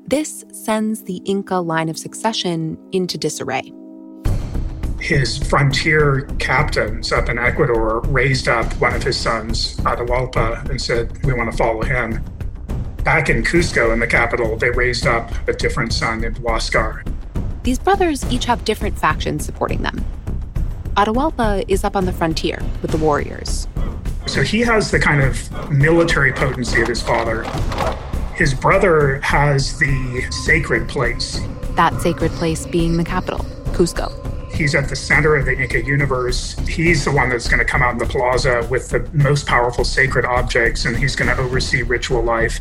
This 0.06 0.46
sends 0.52 1.04
the 1.04 1.18
Inca 1.26 1.56
line 1.56 1.90
of 1.90 1.98
succession 1.98 2.78
into 2.92 3.18
disarray. 3.18 3.74
His 5.00 5.40
frontier 5.40 6.28
captains 6.38 7.12
up 7.12 7.28
in 7.30 7.40
Ecuador 7.40 8.02
raised 8.02 8.48
up 8.48 8.72
one 8.74 8.94
of 8.94 9.02
his 9.02 9.18
sons, 9.18 9.78
Atahualpa, 9.78 10.70
and 10.70 10.80
said, 10.80 11.26
We 11.26 11.34
want 11.34 11.50
to 11.50 11.58
follow 11.58 11.82
him. 11.82 12.24
Back 13.04 13.30
in 13.30 13.44
Cusco, 13.44 13.94
in 13.94 14.00
the 14.00 14.06
capital, 14.06 14.58
they 14.58 14.70
raised 14.70 15.08
up 15.08 15.32
a 15.48 15.54
different 15.54 15.92
son 15.92 16.22
named 16.22 16.36
Huascar. 16.38 17.02
These 17.64 17.80
brothers 17.80 18.32
each 18.32 18.46
have 18.46 18.64
different 18.64 19.00
factions 19.00 19.44
supporting 19.44 19.82
them. 19.82 20.06
Atahualpa 20.98 21.66
is 21.68 21.84
up 21.84 21.96
on 21.96 22.06
the 22.06 22.14
frontier 22.14 22.62
with 22.82 22.92
the 22.92 22.98
warriors. 22.98 23.69
So 24.30 24.44
he 24.44 24.60
has 24.60 24.92
the 24.92 25.00
kind 25.00 25.24
of 25.24 25.72
military 25.72 26.32
potency 26.32 26.80
of 26.82 26.88
his 26.88 27.02
father. 27.02 27.46
His 28.36 28.54
brother 28.54 29.20
has 29.22 29.80
the 29.80 30.22
sacred 30.30 30.88
place. 30.88 31.42
That 31.72 32.00
sacred 32.00 32.32
place 32.34 32.68
being 32.68 32.96
the 32.96 33.04
capital, 33.04 33.40
Cusco. 33.74 34.14
He's 34.54 34.76
at 34.76 34.88
the 34.88 34.96
center 34.96 35.36
of 35.36 35.46
the 35.46 35.60
Inca 35.60 35.82
universe. 35.82 36.56
He's 36.68 37.06
the 37.06 37.12
one 37.12 37.30
that's 37.30 37.48
going 37.48 37.58
to 37.58 37.66
come 37.66 37.82
out 37.82 37.94
in 37.94 37.98
the 37.98 38.06
plaza 38.06 38.68
with 38.70 38.90
the 38.90 39.10
most 39.14 39.48
powerful 39.48 39.84
sacred 39.84 40.26
objects, 40.26 40.86
and 40.86 40.96
he's 40.96 41.16
going 41.16 41.36
to 41.36 41.42
oversee 41.42 41.82
ritual 41.82 42.22
life. 42.22 42.60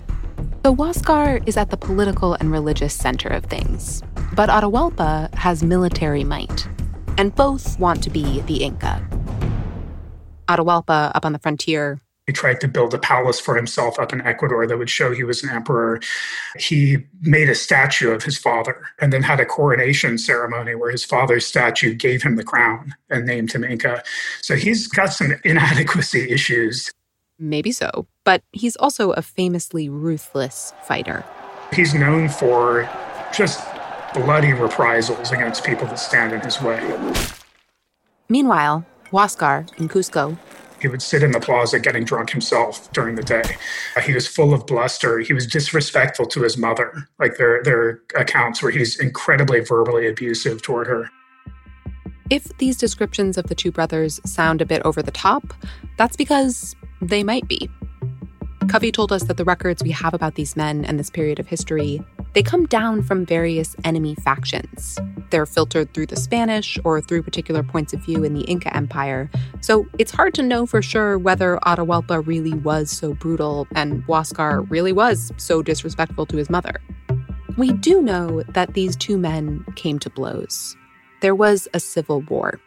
So 0.65 0.75
Huascar 0.75 1.47
is 1.47 1.59
at 1.59 1.69
the 1.69 1.77
political 1.77 2.33
and 2.33 2.51
religious 2.51 2.95
center 2.95 3.29
of 3.29 3.45
things. 3.45 4.03
But 4.35 4.49
Atahualpa 4.49 5.35
has 5.35 5.63
military 5.63 6.25
might, 6.25 6.67
and 7.19 7.35
both 7.35 7.79
want 7.79 8.03
to 8.05 8.11
be 8.11 8.41
the 8.43 8.65
Inca. 8.65 9.07
Atahualpa, 10.49 11.13
up 11.15 11.25
on 11.25 11.33
the 11.33 11.39
frontier, 11.39 12.01
he 12.29 12.33
tried 12.35 12.61
to 12.61 12.69
build 12.69 12.93
a 12.93 12.99
palace 12.99 13.41
for 13.41 13.57
himself 13.57 13.99
up 13.99 14.13
in 14.13 14.21
Ecuador 14.21 14.67
that 14.67 14.77
would 14.77 14.91
show 14.91 15.15
he 15.15 15.25
was 15.25 15.43
an 15.43 15.49
emperor. 15.49 15.99
He 16.59 16.99
made 17.23 17.49
a 17.49 17.55
statue 17.55 18.11
of 18.11 18.23
his 18.23 18.37
father 18.37 18.83
and 19.01 19.15
then 19.15 19.23
had 19.23 19.41
a 19.41 19.47
coronation 19.47 20.19
ceremony 20.19 20.75
where 20.75 20.91
his 20.91 21.07
father's 21.07 21.47
statue 21.47 21.95
gave 21.95 22.23
him 22.23 22.37
the 22.37 22.45
crown 22.45 22.95
and 23.09 23.25
named 23.25 23.53
him 23.53 23.65
Inca. 23.65 24.03
So 24.43 24.57
he's 24.57 24.89
got 24.89 25.07
some 25.07 25.41
inadequacy 25.43 26.29
issues. 26.31 26.93
Maybe 27.39 27.73
so, 27.73 28.07
but 28.25 28.43
he's 28.53 28.77
also 28.77 29.13
a 29.13 29.23
famously 29.23 29.89
ruthless 29.89 30.75
fighter. 30.83 31.25
He's 31.73 31.95
known 31.95 32.29
for 32.29 32.87
just 33.33 33.67
bloody 34.13 34.53
reprisals 34.53 35.33
against 35.33 35.65
people 35.65 35.87
that 35.87 35.99
stand 35.99 36.35
in 36.35 36.43
his 36.43 36.61
way. 36.61 36.95
Meanwhile, 38.29 38.85
Huascar 39.11 39.69
in 39.79 39.89
Cusco 39.89 40.39
he 40.81 40.89
would 40.89 41.03
sit 41.03 41.23
in 41.23 41.33
the 41.33 41.41
plaza 41.41 41.79
getting 41.79 42.05
drunk 42.05 42.31
himself 42.31 42.91
during 42.93 43.15
the 43.15 43.23
day. 43.23 43.43
Uh, 43.97 44.01
he 44.01 44.13
was 44.13 44.27
full 44.27 44.55
of 44.55 44.67
bluster. 44.67 45.19
He 45.19 45.33
was 45.33 45.47
disrespectful 45.47 46.27
to 46.27 46.43
his 46.43 46.57
mother. 46.57 47.09
Like 47.19 47.37
there, 47.37 47.63
there 47.63 47.81
are 47.81 48.03
accounts 48.17 48.63
where 48.63 48.71
he's 48.71 48.99
incredibly 48.99 49.61
verbally 49.61 50.09
abusive 50.09 50.63
toward 50.63 50.87
her. 50.87 51.11
If 52.31 52.57
these 52.59 52.77
descriptions 52.77 53.39
of 53.39 53.47
the 53.47 53.55
two 53.55 53.73
brothers 53.73 54.21
sound 54.25 54.61
a 54.61 54.67
bit 54.67 54.83
over 54.85 55.03
the 55.03 55.11
top, 55.11 55.55
that's 55.97 56.17
because 56.17 56.77
they 57.01 57.25
might 57.25 57.49
be. 57.49 57.69
Covey 58.69 58.93
told 58.93 59.13
us 59.13 59.25
that 59.25 59.39
the 59.39 59.45
records 59.45 59.83
we 59.83 59.93
have 59.93 60.13
about 60.13 60.35
these 60.35 60.55
men 60.55 60.85
and 60.85 60.99
this 60.99 61.09
period 61.09 61.41
of 61.41 61.47
history 61.47 62.05
they 62.35 62.43
come 62.43 62.67
down 62.67 63.03
from 63.03 63.25
various 63.25 63.75
enemy 63.85 64.15
factions. 64.17 64.99
They're 65.31 65.47
filtered 65.47 65.93
through 65.93 66.07
the 66.07 66.17
Spanish 66.17 66.79
or 66.85 67.01
through 67.01 67.23
particular 67.23 67.63
points 67.63 67.93
of 67.93 68.01
view 68.01 68.25
in 68.25 68.35
the 68.35 68.43
Inca 68.43 68.75
Empire, 68.77 69.31
so 69.61 69.87
it's 69.99 70.13
hard 70.13 70.35
to 70.35 70.43
know 70.43 70.67
for 70.67 70.83
sure 70.83 71.19
whether 71.19 71.59
Atahualpa 71.65 72.27
really 72.27 72.55
was 72.55 72.91
so 72.91 73.15
brutal 73.15 73.67
and 73.75 74.05
Huascar 74.07 74.69
really 74.71 74.93
was 74.93 75.33
so 75.37 75.63
disrespectful 75.63 76.27
to 76.27 76.37
his 76.37 76.51
mother. 76.51 76.81
We 77.57 77.73
do 77.73 78.01
know 78.01 78.43
that 78.51 78.75
these 78.75 78.95
two 78.95 79.19
men 79.19 79.65
came 79.75 79.99
to 80.01 80.11
blows. 80.11 80.77
There 81.23 81.35
was 81.35 81.67
a 81.75 81.81
civil 81.81 82.21
war. 82.23 82.61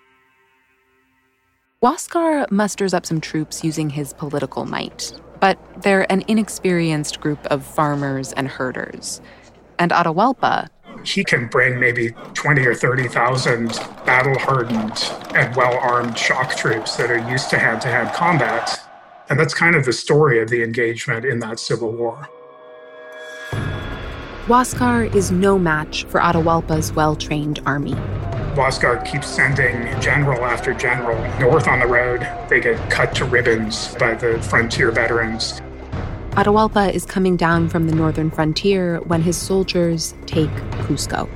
Huascar 1.81 2.49
musters 2.51 2.93
up 2.93 3.05
some 3.05 3.21
troops 3.21 3.63
using 3.63 3.89
his 3.89 4.13
political 4.13 4.65
might, 4.65 5.13
but 5.39 5.57
they're 5.81 6.11
an 6.11 6.23
inexperienced 6.27 7.21
group 7.21 7.43
of 7.47 7.65
farmers 7.65 8.33
and 8.33 8.47
herders 8.47 9.21
and 9.81 9.91
Atahualpa. 9.91 10.69
He 11.03 11.23
can 11.23 11.47
bring 11.47 11.79
maybe 11.79 12.11
20 12.35 12.67
or 12.67 12.75
30,000 12.75 13.69
battle 14.05 14.37
hardened 14.37 15.11
and 15.33 15.55
well 15.55 15.75
armed 15.79 16.15
shock 16.15 16.55
troops 16.55 16.95
that 16.97 17.09
are 17.09 17.27
used 17.29 17.49
to 17.49 17.57
hand 17.57 17.81
to 17.81 17.87
hand 17.87 18.13
combat. 18.13 18.79
And 19.29 19.39
that's 19.39 19.55
kind 19.55 19.75
of 19.75 19.85
the 19.85 19.93
story 19.93 20.39
of 20.39 20.49
the 20.49 20.63
engagement 20.63 21.25
in 21.25 21.39
that 21.39 21.59
civil 21.59 21.91
war. 21.91 22.29
Huascar 24.45 25.13
is 25.15 25.31
no 25.31 25.57
match 25.57 26.03
for 26.05 26.19
Atahualpa's 26.19 26.91
well 26.93 27.15
trained 27.15 27.59
army. 27.65 27.95
Huascar 28.53 29.03
keeps 29.09 29.27
sending 29.27 29.99
general 29.99 30.45
after 30.45 30.73
general 30.75 31.17
north 31.39 31.67
on 31.67 31.79
the 31.79 31.87
road. 31.87 32.19
They 32.49 32.59
get 32.59 32.77
cut 32.91 33.15
to 33.15 33.25
ribbons 33.25 33.95
by 33.95 34.13
the 34.13 34.39
frontier 34.43 34.91
veterans. 34.91 35.59
Atahualpa 36.31 36.93
is 36.93 37.05
coming 37.05 37.35
down 37.35 37.67
from 37.67 37.87
the 37.87 37.93
northern 37.93 38.31
frontier 38.31 39.01
when 39.01 39.21
his 39.21 39.35
soldiers 39.35 40.13
take 40.27 40.49
Cusco. 40.85 41.27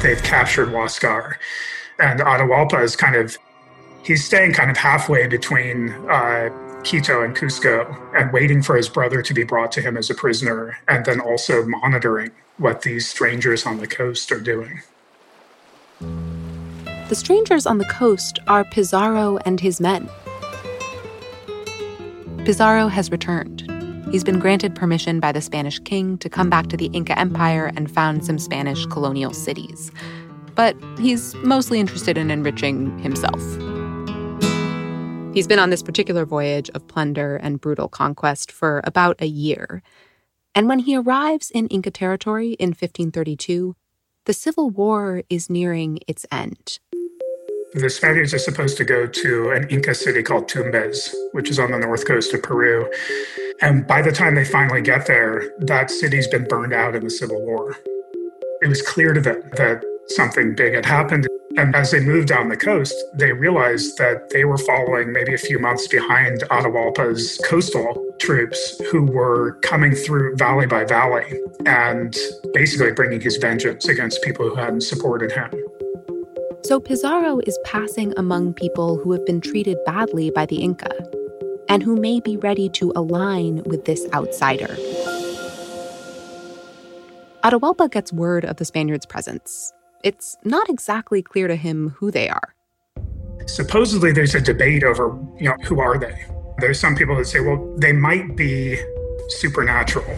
They've 0.00 0.22
captured 0.22 0.68
Huascar, 0.68 1.34
and 1.98 2.20
Atahualpa 2.20 2.84
is 2.84 2.94
kind 2.94 3.16
of 3.16 3.36
he's 4.04 4.24
staying 4.24 4.52
kind 4.52 4.70
of 4.70 4.76
halfway 4.76 5.26
between 5.26 5.90
uh, 6.08 6.50
Quito 6.84 7.22
and 7.22 7.34
Cusco 7.34 7.98
and 8.16 8.32
waiting 8.32 8.62
for 8.62 8.76
his 8.76 8.88
brother 8.88 9.22
to 9.22 9.34
be 9.34 9.42
brought 9.42 9.72
to 9.72 9.80
him 9.80 9.96
as 9.96 10.08
a 10.08 10.14
prisoner, 10.14 10.78
and 10.86 11.04
then 11.04 11.20
also 11.20 11.66
monitoring 11.66 12.30
what 12.58 12.82
these 12.82 13.08
strangers 13.08 13.66
on 13.66 13.78
the 13.78 13.88
coast 13.88 14.30
are 14.30 14.40
doing. 14.40 14.82
The 16.00 17.16
strangers 17.16 17.66
on 17.66 17.78
the 17.78 17.84
coast 17.86 18.38
are 18.46 18.64
Pizarro 18.64 19.38
and 19.38 19.58
his 19.58 19.80
men. 19.80 20.08
Pizarro 22.44 22.86
has 22.86 23.10
returned. 23.10 23.71
He's 24.12 24.22
been 24.22 24.40
granted 24.40 24.74
permission 24.74 25.20
by 25.20 25.32
the 25.32 25.40
Spanish 25.40 25.78
king 25.78 26.18
to 26.18 26.28
come 26.28 26.50
back 26.50 26.66
to 26.66 26.76
the 26.76 26.90
Inca 26.92 27.18
Empire 27.18 27.72
and 27.74 27.90
found 27.90 28.26
some 28.26 28.38
Spanish 28.38 28.84
colonial 28.84 29.32
cities. 29.32 29.90
But 30.54 30.76
he's 30.98 31.34
mostly 31.36 31.80
interested 31.80 32.18
in 32.18 32.30
enriching 32.30 32.98
himself. 32.98 33.40
He's 35.34 35.46
been 35.46 35.58
on 35.58 35.70
this 35.70 35.82
particular 35.82 36.26
voyage 36.26 36.68
of 36.74 36.86
plunder 36.88 37.36
and 37.36 37.58
brutal 37.58 37.88
conquest 37.88 38.52
for 38.52 38.82
about 38.84 39.18
a 39.18 39.26
year. 39.26 39.82
And 40.54 40.68
when 40.68 40.80
he 40.80 40.94
arrives 40.94 41.50
in 41.50 41.68
Inca 41.68 41.90
territory 41.90 42.52
in 42.60 42.68
1532, 42.72 43.74
the 44.26 44.34
Civil 44.34 44.68
War 44.68 45.22
is 45.30 45.48
nearing 45.48 46.00
its 46.06 46.26
end. 46.30 46.80
The 47.74 47.88
Spaniards 47.88 48.34
are 48.34 48.38
supposed 48.38 48.76
to 48.76 48.84
go 48.84 49.06
to 49.06 49.50
an 49.52 49.66
Inca 49.70 49.94
city 49.94 50.22
called 50.22 50.46
Tumbes, 50.46 51.14
which 51.32 51.48
is 51.48 51.58
on 51.58 51.70
the 51.70 51.78
north 51.78 52.06
coast 52.06 52.34
of 52.34 52.42
Peru. 52.42 52.86
And 53.62 53.86
by 53.86 54.02
the 54.02 54.12
time 54.12 54.34
they 54.34 54.44
finally 54.44 54.82
get 54.82 55.06
there, 55.06 55.50
that 55.60 55.90
city's 55.90 56.28
been 56.28 56.44
burned 56.44 56.74
out 56.74 56.94
in 56.94 57.02
the 57.02 57.10
Civil 57.10 57.40
War. 57.40 57.74
It 58.60 58.68
was 58.68 58.82
clear 58.82 59.14
to 59.14 59.22
them 59.22 59.40
that 59.56 59.82
something 60.08 60.54
big 60.54 60.74
had 60.74 60.84
happened. 60.84 61.26
And 61.56 61.74
as 61.74 61.92
they 61.92 62.00
moved 62.00 62.28
down 62.28 62.50
the 62.50 62.58
coast, 62.58 62.94
they 63.14 63.32
realized 63.32 63.96
that 63.96 64.28
they 64.28 64.44
were 64.44 64.58
following 64.58 65.10
maybe 65.10 65.32
a 65.32 65.38
few 65.38 65.58
months 65.58 65.88
behind 65.88 66.42
Atahualpa's 66.50 67.40
coastal 67.48 68.04
troops 68.18 68.78
who 68.90 69.04
were 69.04 69.54
coming 69.62 69.94
through 69.94 70.36
valley 70.36 70.66
by 70.66 70.84
valley 70.84 71.40
and 71.64 72.14
basically 72.52 72.92
bringing 72.92 73.20
his 73.20 73.38
vengeance 73.38 73.88
against 73.88 74.22
people 74.22 74.46
who 74.46 74.56
hadn't 74.56 74.82
supported 74.82 75.32
him. 75.32 75.50
So 76.64 76.78
Pizarro 76.78 77.40
is 77.40 77.58
passing 77.64 78.14
among 78.16 78.54
people 78.54 78.96
who 78.96 79.10
have 79.10 79.26
been 79.26 79.40
treated 79.40 79.76
badly 79.84 80.30
by 80.30 80.46
the 80.46 80.56
Inca 80.56 80.92
and 81.68 81.82
who 81.82 81.96
may 81.96 82.20
be 82.20 82.36
ready 82.36 82.68
to 82.70 82.92
align 82.94 83.64
with 83.64 83.84
this 83.84 84.06
outsider. 84.14 84.76
Atahualpa 87.42 87.90
gets 87.90 88.12
word 88.12 88.44
of 88.44 88.58
the 88.58 88.64
Spaniards' 88.64 89.04
presence. 89.04 89.72
It's 90.04 90.36
not 90.44 90.70
exactly 90.70 91.20
clear 91.20 91.48
to 91.48 91.56
him 91.56 91.96
who 91.98 92.12
they 92.12 92.28
are. 92.28 92.54
Supposedly, 93.46 94.12
there's 94.12 94.36
a 94.36 94.40
debate 94.40 94.84
over, 94.84 95.18
you 95.40 95.48
know, 95.48 95.56
who 95.64 95.80
are 95.80 95.98
they? 95.98 96.24
There's 96.58 96.78
some 96.78 96.94
people 96.94 97.16
that 97.16 97.26
say, 97.26 97.40
well, 97.40 97.74
they 97.78 97.92
might 97.92 98.36
be 98.36 98.80
supernatural. 99.30 100.16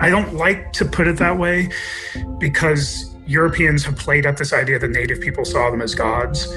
I 0.00 0.10
don't 0.10 0.34
like 0.34 0.72
to 0.72 0.84
put 0.84 1.06
it 1.06 1.18
that 1.18 1.38
way 1.38 1.68
because 2.40 3.13
Europeans 3.26 3.84
have 3.84 3.96
played 3.96 4.26
up 4.26 4.36
this 4.36 4.52
idea 4.52 4.78
that 4.78 4.90
native 4.90 5.20
people 5.20 5.44
saw 5.44 5.70
them 5.70 5.80
as 5.80 5.94
gods. 5.94 6.54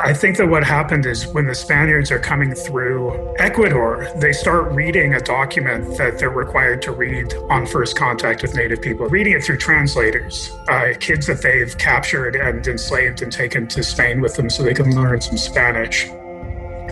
I 0.00 0.14
think 0.14 0.36
that 0.36 0.48
what 0.48 0.62
happened 0.62 1.06
is 1.06 1.26
when 1.26 1.46
the 1.46 1.54
Spaniards 1.54 2.12
are 2.12 2.20
coming 2.20 2.54
through 2.54 3.34
Ecuador, 3.38 4.08
they 4.16 4.32
start 4.32 4.72
reading 4.72 5.14
a 5.14 5.20
document 5.20 5.96
that 5.98 6.18
they're 6.18 6.30
required 6.30 6.82
to 6.82 6.92
read 6.92 7.34
on 7.50 7.66
first 7.66 7.96
contact 7.96 8.42
with 8.42 8.54
Native 8.54 8.80
people, 8.80 9.06
reading 9.06 9.32
it 9.32 9.42
through 9.44 9.58
translators, 9.58 10.56
uh, 10.68 10.94
kids 11.00 11.26
that 11.26 11.42
they've 11.42 11.76
captured 11.78 12.36
and 12.36 12.66
enslaved 12.66 13.22
and 13.22 13.32
taken 13.32 13.66
to 13.68 13.82
Spain 13.82 14.20
with 14.20 14.36
them 14.36 14.48
so 14.48 14.62
they 14.62 14.74
can 14.74 14.94
learn 14.94 15.20
some 15.20 15.36
Spanish. 15.36 16.06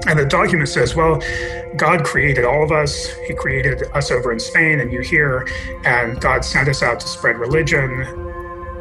And 0.07 0.19
the 0.19 0.27
document 0.27 0.69
says, 0.69 0.95
well, 0.95 1.23
God 1.77 2.05
created 2.05 2.45
all 2.45 2.63
of 2.63 2.73
us. 2.73 3.09
He 3.27 3.35
created 3.35 3.85
us 3.93 4.11
over 4.11 4.33
in 4.33 4.41
Spain 4.41 4.81
and 4.81 4.93
you 4.93 5.01
here, 5.01 5.47
and 5.85 6.21
God 6.21 6.45
sent 6.45 6.69
us 6.69 6.83
out 6.83 7.01
to 7.01 7.09
spread 7.09 7.39
religion. 7.39 8.26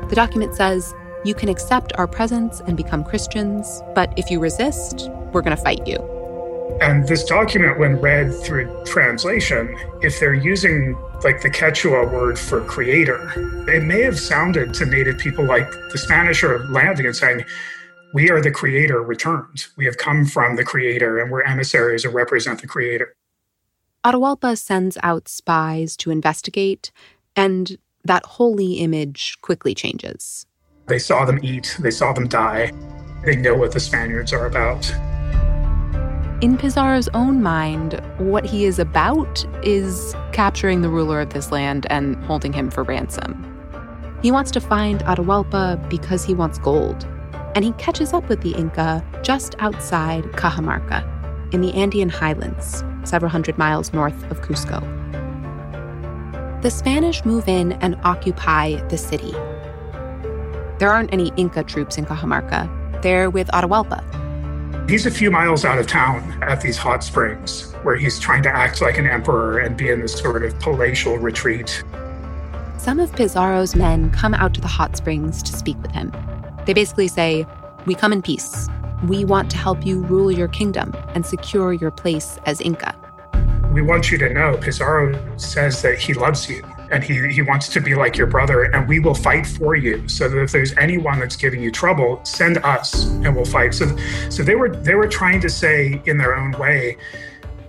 The 0.10 0.16
document 0.16 0.54
says, 0.54 0.94
you 1.24 1.34
can 1.34 1.50
accept 1.50 1.92
our 1.98 2.08
presence 2.08 2.60
and 2.68 2.78
become 2.78 3.04
Christians, 3.04 3.82
but 3.96 4.14
if 4.18 4.30
you 4.30 4.40
resist, 4.40 5.10
we're 5.34 5.42
going 5.42 5.56
to 5.56 5.62
fight 5.62 5.88
you. 5.88 5.98
And 6.80 7.08
this 7.08 7.24
document, 7.24 7.80
when 7.80 7.96
read 8.00 8.32
through 8.44 8.84
translation, 8.86 9.76
if 10.02 10.20
they're 10.20 10.36
using 10.36 10.96
like 11.24 11.42
the 11.42 11.50
Quechua 11.50 12.12
word 12.12 12.38
for 12.38 12.64
creator, 12.66 13.32
it 13.68 13.84
may 13.84 14.02
have 14.02 14.20
sounded 14.20 14.74
to 14.76 14.86
native 14.86 15.18
people 15.18 15.44
like 15.44 15.72
the 15.92 15.98
Spanish 15.98 16.44
are 16.44 16.60
landing 16.68 17.08
and 17.08 17.16
saying, 17.16 17.44
we 18.14 18.30
are 18.30 18.42
the 18.42 18.52
creator 18.52 19.02
returned. 19.02 19.66
We 19.76 19.86
have 19.86 19.98
come 19.98 20.26
from 20.26 20.56
the 20.56 20.64
creator 20.64 21.18
and 21.20 21.32
we're 21.32 21.44
emissaries 21.44 22.04
who 22.04 22.10
represent 22.10 22.62
the 22.62 22.68
creator. 22.68 23.16
Atahualpa 24.06 24.56
sends 24.58 24.98
out 25.02 25.28
spies 25.28 25.98
to 25.98 26.12
investigate, 26.12 26.92
and 27.36 27.78
that 28.06 28.26
holy 28.26 28.76
image 28.76 29.38
quickly 29.42 29.76
changes. 29.76 30.46
They 30.88 31.00
saw 31.00 31.26
them 31.26 31.40
eat, 31.44 31.76
they 31.80 31.92
saw 31.92 32.14
them 32.14 32.28
die. 32.28 32.72
They 33.26 33.36
know 33.36 33.56
what 33.56 33.72
the 33.72 33.80
Spaniards 33.80 34.32
are 34.32 34.46
about. 34.46 34.90
In 36.42 36.58
Pizarro's 36.58 37.08
own 37.14 37.42
mind, 37.42 38.02
what 38.18 38.46
he 38.46 38.66
is 38.66 38.78
about 38.78 39.46
is 39.66 40.14
capturing 40.32 40.82
the 40.82 40.90
ruler 40.90 41.20
of 41.20 41.34
this 41.34 41.52
land 41.52 41.88
and 41.90 42.24
holding 42.26 42.54
him 42.54 42.70
for 42.70 42.84
ransom. 42.84 43.52
He 44.22 44.32
wants 44.32 44.52
to 44.52 44.60
find 44.60 45.00
Atahualpa 45.02 45.90
because 45.90 46.24
he 46.24 46.34
wants 46.34 46.58
gold 46.60 47.08
and 47.56 47.64
he 47.64 47.72
catches 47.74 48.14
up 48.14 48.28
with 48.28 48.42
the 48.42 48.52
Inca 48.52 49.04
just 49.24 49.56
outside 49.60 50.24
Cajamarca 50.34 51.54
in 51.54 51.62
the 51.62 51.74
Andean 51.74 52.10
highlands, 52.10 52.84
several 53.06 53.32
hundred 53.32 53.58
miles 53.58 53.94
north 53.94 54.30
of 54.30 54.42
Cusco. 54.42 54.84
The 56.62 56.72
Spanish 56.72 57.24
move 57.26 57.48
in 57.48 57.74
and 57.74 57.96
occupy 58.04 58.76
the 58.88 58.98
city. 58.98 59.32
There 60.80 60.90
aren't 60.90 61.14
any 61.14 61.32
Inca 61.38 61.64
troops 61.64 61.98
in 61.98 62.06
Cajamarca, 62.06 63.02
they're 63.02 63.30
with 63.30 63.48
Atahualpa. 63.50 64.90
He's 64.90 65.06
a 65.06 65.12
few 65.12 65.32
miles 65.32 65.66
out 65.66 65.80
of 65.80 65.88
town 65.88 66.42
at 66.44 66.62
these 66.62 66.78
hot 66.78 67.04
springs 67.04 67.72
where 67.84 67.96
he's 67.96 68.20
trying 68.20 68.44
to 68.44 68.50
act 68.50 68.82
like 68.82 68.98
an 68.98 69.08
emperor 69.08 69.60
and 69.60 69.78
be 69.78 69.90
in 69.90 70.00
this 70.00 70.18
sort 70.18 70.44
of 70.44 70.58
palatial 70.60 71.18
retreat. 71.18 71.84
Some 72.78 73.00
of 73.00 73.12
Pizarro's 73.14 73.76
men 73.76 74.10
come 74.12 74.34
out 74.34 74.54
to 74.56 74.62
the 74.62 74.68
hot 74.68 74.96
springs 74.96 75.42
to 75.44 75.54
speak 75.54 75.80
with 75.82 75.92
him. 75.92 76.12
They 76.66 76.74
basically 76.74 77.08
say, 77.08 77.46
We 77.86 77.96
come 77.96 78.14
in 78.14 78.22
peace. 78.22 78.70
We 79.08 79.26
want 79.26 79.52
to 79.52 79.58
help 79.58 79.86
you 79.86 80.02
rule 80.02 80.32
your 80.32 80.48
kingdom 80.48 80.96
and 81.10 81.26
secure 81.26 81.74
your 81.74 81.92
place 81.92 82.40
as 82.46 82.62
Inca. 82.62 82.96
We 83.75 83.82
want 83.82 84.10
you 84.10 84.17
to 84.20 84.29
know 84.29 84.55
Pizarro 84.55 85.38
says 85.38 85.82
that 85.82 86.00
he 86.00 86.13
loves 86.13 86.50
you 86.50 86.63
and 86.91 87.03
he, 87.03 87.27
he 87.27 87.41
wants 87.41 87.67
to 87.67 87.82
be 87.82 87.94
like 87.94 88.15
your 88.15 88.25
brother, 88.25 88.63
and 88.63 88.88
we 88.88 89.01
will 89.01 89.13
fight 89.13 89.46
for 89.46 89.75
you. 89.75 90.08
So 90.08 90.29
that 90.29 90.41
if 90.41 90.53
there's 90.53 90.72
anyone 90.77 91.20
that's 91.20 91.36
giving 91.36 91.62
you 91.62 91.72
trouble, 91.72 92.24
send 92.24 92.60
us 92.60 93.03
and 93.03 93.36
we'll 93.36 93.44
fight. 93.44 93.74
So, 93.74 93.94
so 94.29 94.44
they 94.44 94.55
were 94.55 94.70
they 94.70 94.96
were 94.96 95.10
trying 95.10 95.41
to 95.41 95.50
say 95.50 96.01
in 96.05 96.17
their 96.17 96.38
own 96.38 96.53
way, 96.53 96.96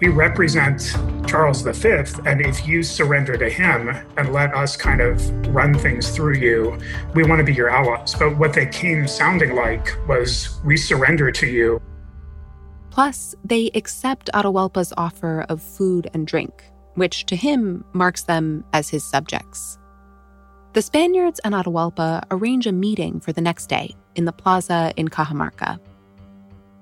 we 0.01 0.07
represent 0.07 0.95
Charles 1.27 1.63
V, 1.63 1.89
and 2.25 2.41
if 2.41 2.69
you 2.69 2.85
surrender 2.85 3.37
to 3.37 3.49
him 3.49 3.89
and 4.17 4.33
let 4.33 4.55
us 4.55 4.77
kind 4.77 5.01
of 5.01 5.29
run 5.49 5.75
things 5.75 6.11
through 6.11 6.37
you, 6.37 6.79
we 7.17 7.25
want 7.25 7.41
to 7.41 7.45
be 7.45 7.53
your 7.53 7.69
allies. 7.69 8.15
But 8.15 8.39
what 8.39 8.53
they 8.53 8.67
came 8.67 9.09
sounding 9.09 9.57
like 9.57 9.97
was, 10.07 10.61
we 10.65 10.77
surrender 10.77 11.33
to 11.33 11.49
you. 11.49 11.83
Plus, 12.97 13.35
they 13.45 13.71
accept 13.75 14.31
Atahualpa's 14.33 14.91
offer 14.97 15.45
of 15.51 15.61
food 15.61 16.09
and 16.15 16.27
drink, 16.27 16.65
which 16.95 17.27
to 17.27 17.37
him 17.37 17.85
marks 17.93 18.23
them 18.23 18.65
as 18.73 18.89
his 18.89 19.05
subjects. 19.05 19.79
The 20.73 20.81
Spaniards 20.81 21.39
and 21.41 21.55
Atahualpa 21.55 22.25
arrange 22.31 22.67
a 22.67 22.73
meeting 22.73 23.21
for 23.21 23.33
the 23.33 23.43
next 23.43 23.67
day 23.67 23.95
in 24.15 24.25
the 24.25 24.33
plaza 24.33 24.95
in 24.97 25.09
Cajamarca. 25.09 25.79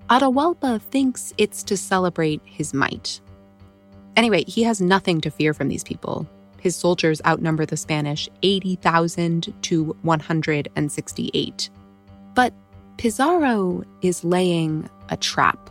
Atahualpa 0.08 0.80
thinks 0.82 1.34
it's 1.36 1.64
to 1.64 1.76
celebrate 1.76 2.40
his 2.44 2.72
might. 2.72 3.20
Anyway, 4.16 4.44
he 4.46 4.62
has 4.62 4.80
nothing 4.80 5.20
to 5.20 5.32
fear 5.32 5.52
from 5.52 5.66
these 5.66 5.82
people. 5.82 6.28
His 6.60 6.76
soldiers 6.76 7.20
outnumber 7.26 7.66
the 7.66 7.76
Spanish 7.76 8.28
80,000 8.44 9.52
to 9.62 9.96
168. 10.02 11.70
But 12.36 12.54
Pizarro 12.98 13.82
is 14.00 14.22
laying 14.22 14.88
a 15.08 15.16
trap. 15.16 15.70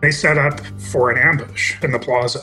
They 0.00 0.10
set 0.10 0.38
up 0.38 0.60
for 0.78 1.10
an 1.10 1.18
ambush 1.18 1.76
in 1.82 1.92
the 1.92 1.98
plaza. 1.98 2.40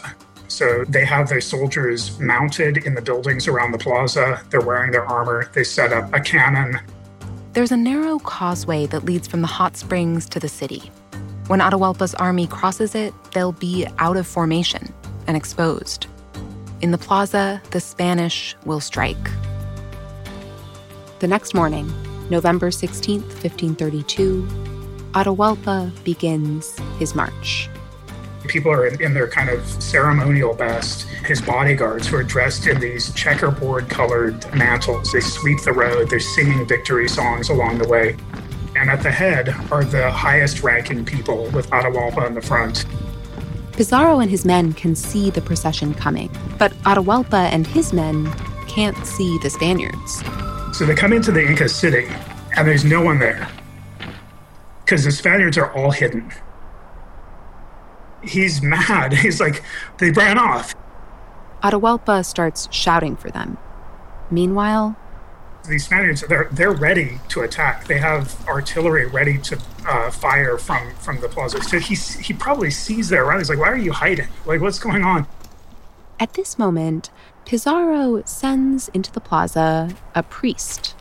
So 0.48 0.86
they 0.88 1.06
have 1.06 1.30
their 1.30 1.42
soldiers 1.42 2.20
mounted 2.20 2.78
in 2.78 2.94
the 2.94 3.02
buildings 3.02 3.48
around 3.48 3.72
the 3.72 3.78
plaza. 3.78 4.42
They're 4.50 4.62
wearing 4.62 4.92
their 4.92 5.06
armor. 5.06 5.50
They 5.54 5.64
set 5.64 5.92
up 5.92 6.14
a 6.14 6.20
cannon 6.20 6.80
there's 7.54 7.72
a 7.72 7.78
narrow 7.78 8.18
causeway 8.18 8.88
that 8.88 9.06
leads 9.06 9.28
from 9.28 9.42
the 9.42 9.48
hot 9.48 9.78
springs 9.78 10.28
to 10.30 10.40
the 10.40 10.50
city. 10.50 10.92
When 11.46 11.60
Atahualpa's 11.60 12.16
army 12.16 12.48
crosses 12.48 12.96
it, 12.96 13.14
they'll 13.32 13.52
be 13.52 13.86
out 14.00 14.18
of 14.18 14.26
formation 14.26 14.92
and 15.28 15.38
exposed. 15.38 16.08
In 16.82 16.90
the 16.90 16.98
plaza, 16.98 17.62
the 17.70 17.80
Spanish 17.80 18.56
will 18.66 18.80
strike. 18.80 19.30
The 21.20 21.28
next 21.28 21.54
morning, 21.54 21.94
November 22.32 22.72
16th, 22.72 23.22
1532, 23.22 24.48
Atahualpa 25.14 25.92
begins 26.04 26.80
his 26.98 27.14
march. 27.14 27.70
People 28.48 28.72
are 28.72 28.88
in, 28.88 29.00
in, 29.00 29.14
their 29.14 29.28
kind 29.28 29.50
of 29.50 29.64
ceremonial 29.82 30.56
best. 30.56 31.04
His 31.26 31.40
bodyguards, 31.40 32.08
who 32.08 32.18
are 32.18 32.24
dressed 32.24 32.66
in 32.66 32.80
these 32.80 33.14
checkerboard 33.14 33.90
colored 33.90 34.44
mantles, 34.56 35.12
they 35.12 35.22
sweep 35.22 35.62
the 35.62 35.72
road. 35.72 36.10
They're 36.10 36.20
singing 36.20 36.68
victory 36.68 37.08
songs 37.08 37.50
along 37.50 37.78
the 37.78 37.88
way. 37.88 38.18
And 38.76 38.90
at 38.90 39.04
the 39.04 39.12
head 39.12 39.50
are 39.72 39.84
the 39.84 40.12
highest 40.12 40.64
ranking 40.64 41.06
people 41.06 41.48
with 41.52 41.70
Atahualpa 41.70 42.26
in 42.26 42.34
the 42.34 42.42
front. 42.42 42.86
Pizarro 43.74 44.20
and 44.20 44.32
his 44.32 44.46
men 44.46 44.74
can 44.74 44.96
see 44.96 45.30
the 45.30 45.42
procession 45.42 45.94
coming, 45.94 46.36
but 46.58 46.74
Atahualpa 46.84 47.52
and 47.52 47.68
his 47.68 47.94
men 47.94 48.32
can't 48.68 48.98
see 49.06 49.38
the 49.40 49.50
Spaniards. 49.50 50.24
So 50.76 50.86
they 50.86 50.96
come 50.96 51.14
into 51.14 51.32
the 51.32 51.46
Inca 51.46 51.70
city, 51.70 52.08
and 52.58 52.68
there's 52.68 52.84
no 52.84 53.02
one 53.02 53.20
there 53.20 53.48
because 54.94 55.06
the 55.06 55.12
Spaniards 55.12 55.58
are 55.58 55.74
all 55.74 55.92
hidden 55.92 56.32
he's 58.24 58.62
mad. 58.62 59.14
He's 59.26 59.40
like, 59.40 59.64
they 59.98 60.12
ran 60.12 60.38
off. 60.38 60.74
Atahualpa 61.62 62.26
starts 62.26 62.68
shouting 62.72 63.16
for 63.16 63.30
them. 63.32 63.58
Meanwhile, 64.32 64.96
these 65.68 65.86
Spaniards 65.86 66.22
they're 66.28 66.50
they're 66.52 66.74
ready 66.74 67.20
to 67.30 67.42
attack. 67.42 67.86
They 67.88 67.98
have 67.98 68.36
artillery 68.48 69.06
ready 69.06 69.38
to 69.40 69.62
uh, 69.88 70.12
fire 70.12 70.58
from 70.58 70.94
from 70.96 71.22
the 71.22 71.30
plaza. 71.30 71.62
So 71.62 71.80
he 71.80 71.96
he 71.96 72.34
probably 72.34 72.70
sees 72.70 73.10
their 73.10 73.24
run. 73.24 73.38
He's 73.38 73.50
like, 73.50 73.60
"Why 73.60 73.70
are 73.70 73.78
you 73.78 73.94
hiding? 73.94 74.28
Like, 74.46 74.60
what's 74.60 74.80
going 74.80 75.04
on?" 75.04 75.26
At 76.20 76.34
this 76.34 76.60
moment, 76.60 77.12
Pizarro 77.46 78.24
sends 78.26 78.90
into 78.90 79.12
the 79.12 79.22
plaza 79.22 79.96
a 80.16 80.24
priest, 80.24 80.96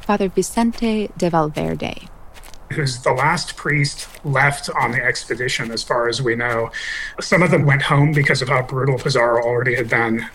Father 0.00 0.28
Vicente 0.28 1.10
de 1.16 1.30
Valverde 1.30 2.08
who's 2.72 3.02
the 3.02 3.12
last 3.12 3.56
priest 3.56 4.08
left 4.24 4.68
on 4.70 4.92
the 4.92 5.02
expedition, 5.02 5.70
as 5.70 5.82
far 5.82 6.08
as 6.08 6.20
we 6.20 6.34
know. 6.34 6.70
Some 7.20 7.42
of 7.42 7.50
them 7.50 7.64
went 7.64 7.82
home 7.82 8.12
because 8.12 8.42
of 8.42 8.48
how 8.48 8.62
brutal 8.62 8.98
Pizarro 8.98 9.42
already 9.42 9.74
had 9.74 9.88
been. 9.88 10.26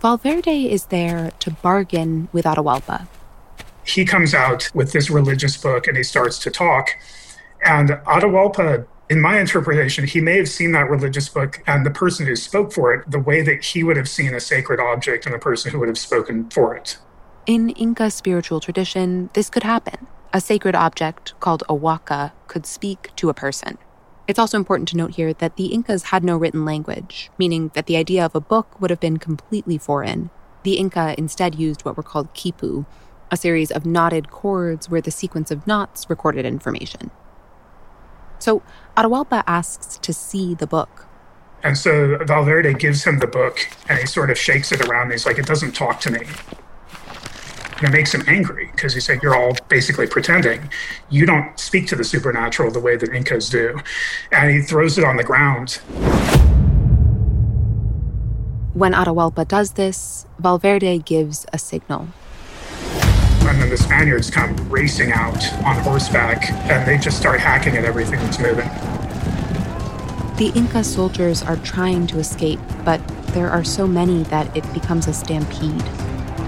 Valverde 0.00 0.70
is 0.70 0.86
there 0.86 1.30
to 1.40 1.50
bargain 1.50 2.28
with 2.32 2.44
Atahualpa. 2.44 3.06
He 3.84 4.04
comes 4.04 4.34
out 4.34 4.70
with 4.74 4.92
this 4.92 5.10
religious 5.10 5.56
book 5.56 5.86
and 5.86 5.96
he 5.96 6.02
starts 6.02 6.38
to 6.40 6.50
talk. 6.50 6.90
And 7.64 7.90
Atahualpa, 8.06 8.86
in 9.10 9.20
my 9.20 9.38
interpretation, 9.38 10.06
he 10.06 10.20
may 10.20 10.36
have 10.36 10.48
seen 10.48 10.72
that 10.72 10.88
religious 10.88 11.28
book 11.28 11.62
and 11.66 11.84
the 11.84 11.90
person 11.90 12.26
who 12.26 12.36
spoke 12.36 12.72
for 12.72 12.94
it 12.94 13.10
the 13.10 13.18
way 13.18 13.42
that 13.42 13.62
he 13.62 13.82
would 13.84 13.96
have 13.96 14.08
seen 14.08 14.34
a 14.34 14.40
sacred 14.40 14.80
object 14.80 15.26
and 15.26 15.34
the 15.34 15.38
person 15.38 15.72
who 15.72 15.80
would 15.80 15.88
have 15.88 15.98
spoken 15.98 16.48
for 16.48 16.74
it. 16.74 16.96
In 17.46 17.70
Inca 17.70 18.10
spiritual 18.10 18.60
tradition, 18.60 19.28
this 19.34 19.50
could 19.50 19.64
happen 19.64 20.06
a 20.32 20.40
sacred 20.40 20.74
object 20.74 21.38
called 21.40 21.62
a 21.68 21.74
huaca 21.74 22.32
could 22.46 22.66
speak 22.66 23.10
to 23.16 23.28
a 23.28 23.34
person. 23.34 23.78
It's 24.28 24.38
also 24.38 24.56
important 24.56 24.88
to 24.90 24.96
note 24.96 25.16
here 25.16 25.32
that 25.34 25.56
the 25.56 25.66
Incas 25.66 26.04
had 26.04 26.22
no 26.22 26.36
written 26.36 26.64
language, 26.64 27.30
meaning 27.36 27.72
that 27.74 27.86
the 27.86 27.96
idea 27.96 28.24
of 28.24 28.34
a 28.34 28.40
book 28.40 28.80
would 28.80 28.90
have 28.90 29.00
been 29.00 29.16
completely 29.16 29.76
foreign. 29.76 30.30
The 30.62 30.74
Inca 30.74 31.16
instead 31.18 31.56
used 31.56 31.84
what 31.84 31.96
were 31.96 32.04
called 32.04 32.32
quipu, 32.32 32.86
a 33.30 33.36
series 33.36 33.72
of 33.72 33.86
knotted 33.86 34.30
cords 34.30 34.88
where 34.88 35.00
the 35.00 35.10
sequence 35.10 35.50
of 35.50 35.66
knots 35.66 36.08
recorded 36.08 36.46
information. 36.46 37.10
So 38.38 38.62
Atahualpa 38.96 39.42
asks 39.46 39.98
to 39.98 40.12
see 40.12 40.54
the 40.54 40.66
book. 40.66 41.06
And 41.62 41.76
so 41.76 42.18
Valverde 42.24 42.74
gives 42.74 43.04
him 43.04 43.18
the 43.18 43.26
book 43.26 43.58
and 43.88 43.98
he 43.98 44.06
sort 44.06 44.30
of 44.30 44.38
shakes 44.38 44.72
it 44.72 44.80
around. 44.80 45.10
He's 45.10 45.26
like, 45.26 45.38
it 45.38 45.46
doesn't 45.46 45.72
talk 45.72 46.00
to 46.00 46.10
me. 46.10 46.20
And 47.80 47.88
it 47.88 47.96
makes 47.96 48.14
him 48.14 48.22
angry 48.26 48.68
because 48.72 48.92
he's 48.92 49.06
saying, 49.06 49.20
You're 49.22 49.34
all 49.34 49.56
basically 49.68 50.06
pretending. 50.06 50.68
You 51.08 51.24
don't 51.24 51.58
speak 51.58 51.86
to 51.88 51.96
the 51.96 52.04
supernatural 52.04 52.70
the 52.70 52.80
way 52.80 52.96
that 52.96 53.08
Incas 53.14 53.48
do. 53.48 53.80
And 54.32 54.50
he 54.50 54.60
throws 54.60 54.98
it 54.98 55.04
on 55.04 55.16
the 55.16 55.24
ground. 55.24 55.80
When 58.74 58.92
Atahualpa 58.92 59.48
does 59.48 59.72
this, 59.72 60.26
Valverde 60.38 60.98
gives 60.98 61.46
a 61.52 61.58
signal. 61.58 62.08
And 63.42 63.60
then 63.60 63.70
the 63.70 63.78
Spaniards 63.78 64.30
come 64.30 64.54
racing 64.68 65.12
out 65.12 65.42
on 65.64 65.76
horseback 65.78 66.50
and 66.70 66.86
they 66.86 66.98
just 66.98 67.18
start 67.18 67.40
hacking 67.40 67.76
at 67.76 67.84
everything 67.84 68.20
that's 68.20 68.38
moving. 68.38 68.68
The 70.36 70.52
Inca 70.54 70.84
soldiers 70.84 71.42
are 71.42 71.56
trying 71.56 72.06
to 72.08 72.18
escape, 72.18 72.60
but 72.84 73.00
there 73.28 73.50
are 73.50 73.64
so 73.64 73.86
many 73.86 74.22
that 74.24 74.54
it 74.56 74.70
becomes 74.72 75.08
a 75.08 75.12
stampede. 75.12 75.82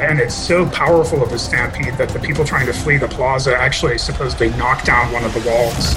And 0.02 0.18
it's 0.18 0.34
so 0.34 0.68
powerful 0.68 1.22
of 1.22 1.32
a 1.32 1.38
stampede 1.38 1.94
that 1.94 2.08
the 2.08 2.18
people 2.18 2.44
trying 2.44 2.66
to 2.66 2.72
flee 2.72 2.96
the 2.96 3.06
plaza 3.06 3.56
actually 3.56 3.98
supposedly 3.98 4.50
knock 4.50 4.84
down 4.84 5.12
one 5.12 5.24
of 5.24 5.32
the 5.32 5.40
walls. 5.48 5.94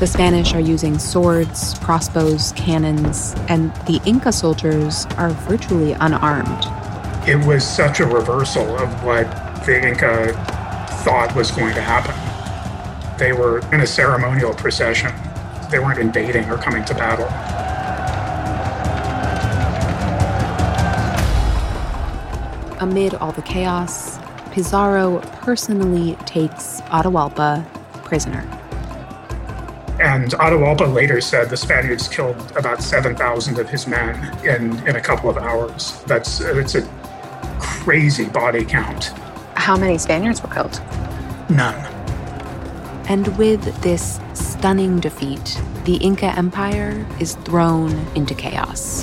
The 0.00 0.08
Spanish 0.08 0.52
are 0.52 0.60
using 0.60 0.98
swords, 0.98 1.78
crossbows, 1.78 2.52
cannons, 2.52 3.34
and 3.48 3.72
the 3.86 4.02
Inca 4.04 4.32
soldiers 4.32 5.06
are 5.16 5.30
virtually 5.30 5.92
unarmed. 5.92 6.66
It 7.28 7.42
was 7.46 7.64
such 7.64 8.00
a 8.00 8.06
reversal 8.06 8.76
of 8.76 9.04
what 9.04 9.24
the 9.64 9.86
Inca 9.86 10.32
thought 11.04 11.32
was 11.36 11.52
going 11.52 11.74
to 11.74 11.80
happen. 11.80 12.14
They 13.18 13.32
were 13.32 13.60
in 13.72 13.82
a 13.82 13.86
ceremonial 13.86 14.52
procession. 14.52 15.12
They 15.70 15.78
weren't 15.78 16.00
invading 16.00 16.50
or 16.50 16.58
coming 16.58 16.84
to 16.86 16.94
battle. 16.94 17.45
Amid 22.78 23.14
all 23.14 23.32
the 23.32 23.42
chaos, 23.42 24.18
Pizarro 24.52 25.20
personally 25.40 26.14
takes 26.26 26.82
Atahualpa 26.82 27.64
prisoner. 28.04 28.42
And 29.98 30.32
Atahualpa 30.32 30.92
later 30.92 31.22
said 31.22 31.48
the 31.48 31.56
Spaniards 31.56 32.06
killed 32.06 32.36
about 32.54 32.82
7,000 32.82 33.58
of 33.58 33.70
his 33.70 33.86
men 33.86 34.14
in, 34.44 34.86
in 34.86 34.96
a 34.96 35.00
couple 35.00 35.30
of 35.30 35.38
hours. 35.38 36.02
That's 36.04 36.40
it's 36.40 36.74
a 36.74 36.82
crazy 37.58 38.26
body 38.26 38.64
count. 38.64 39.06
How 39.54 39.76
many 39.76 39.96
Spaniards 39.96 40.42
were 40.42 40.50
killed? 40.50 40.80
None. 41.48 41.74
And 43.08 43.28
with 43.38 43.64
this 43.82 44.20
stunning 44.34 45.00
defeat, 45.00 45.60
the 45.84 45.96
Inca 45.96 46.26
Empire 46.36 47.06
is 47.18 47.36
thrown 47.36 47.92
into 48.14 48.34
chaos. 48.34 49.02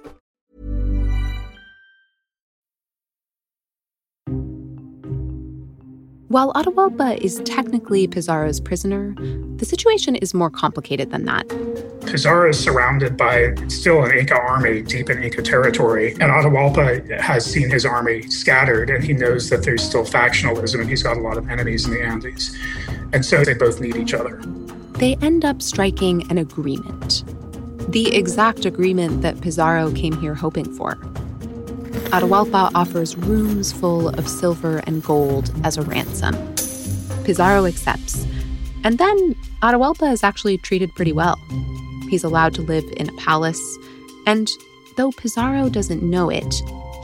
While 6.31 6.53
Atahualpa 6.53 7.17
is 7.17 7.41
technically 7.43 8.07
Pizarro's 8.07 8.61
prisoner, 8.61 9.13
the 9.57 9.65
situation 9.65 10.15
is 10.15 10.33
more 10.33 10.49
complicated 10.49 11.11
than 11.11 11.25
that. 11.25 11.45
Pizarro 12.07 12.51
is 12.51 12.57
surrounded 12.57 13.17
by 13.17 13.53
still 13.67 14.05
an 14.05 14.17
Inca 14.17 14.35
army 14.35 14.81
deep 14.81 15.09
in 15.09 15.21
Inca 15.21 15.41
territory, 15.41 16.13
and 16.13 16.31
Atahualpa 16.31 17.19
has 17.19 17.45
seen 17.45 17.69
his 17.69 17.85
army 17.85 18.21
scattered, 18.29 18.89
and 18.89 19.03
he 19.03 19.11
knows 19.11 19.49
that 19.49 19.63
there's 19.63 19.83
still 19.83 20.05
factionalism, 20.05 20.79
and 20.79 20.89
he's 20.89 21.03
got 21.03 21.17
a 21.17 21.19
lot 21.19 21.37
of 21.37 21.49
enemies 21.49 21.85
in 21.85 21.91
the 21.91 22.01
Andes. 22.01 22.57
And 23.11 23.25
so 23.25 23.43
they 23.43 23.53
both 23.53 23.81
need 23.81 23.97
each 23.97 24.13
other. 24.13 24.41
They 24.93 25.17
end 25.17 25.43
up 25.43 25.61
striking 25.61 26.31
an 26.31 26.37
agreement. 26.37 27.25
The 27.91 28.15
exact 28.15 28.63
agreement 28.63 29.21
that 29.21 29.41
Pizarro 29.41 29.91
came 29.91 30.17
here 30.21 30.35
hoping 30.35 30.73
for. 30.75 30.97
Atahualpa 32.11 32.71
offers 32.75 33.15
rooms 33.15 33.71
full 33.71 34.09
of 34.09 34.27
silver 34.27 34.79
and 34.87 35.03
gold 35.03 35.51
as 35.63 35.77
a 35.77 35.81
ransom. 35.81 36.35
Pizarro 37.23 37.65
accepts. 37.65 38.25
And 38.83 38.97
then 38.97 39.35
Atahualpa 39.61 40.11
is 40.11 40.23
actually 40.23 40.57
treated 40.57 40.93
pretty 40.95 41.13
well. 41.13 41.39
He's 42.09 42.23
allowed 42.23 42.53
to 42.55 42.61
live 42.61 42.83
in 42.97 43.09
a 43.09 43.13
palace, 43.13 43.77
and 44.25 44.49
though 44.97 45.11
Pizarro 45.11 45.69
doesn't 45.69 46.03
know 46.03 46.29
it, 46.29 46.53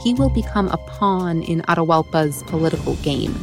he 0.02 0.14
will 0.14 0.30
become 0.30 0.68
a 0.68 0.76
pawn 0.76 1.42
in 1.42 1.62
Atahualpa's 1.62 2.42
political 2.44 2.94
game. 2.96 3.34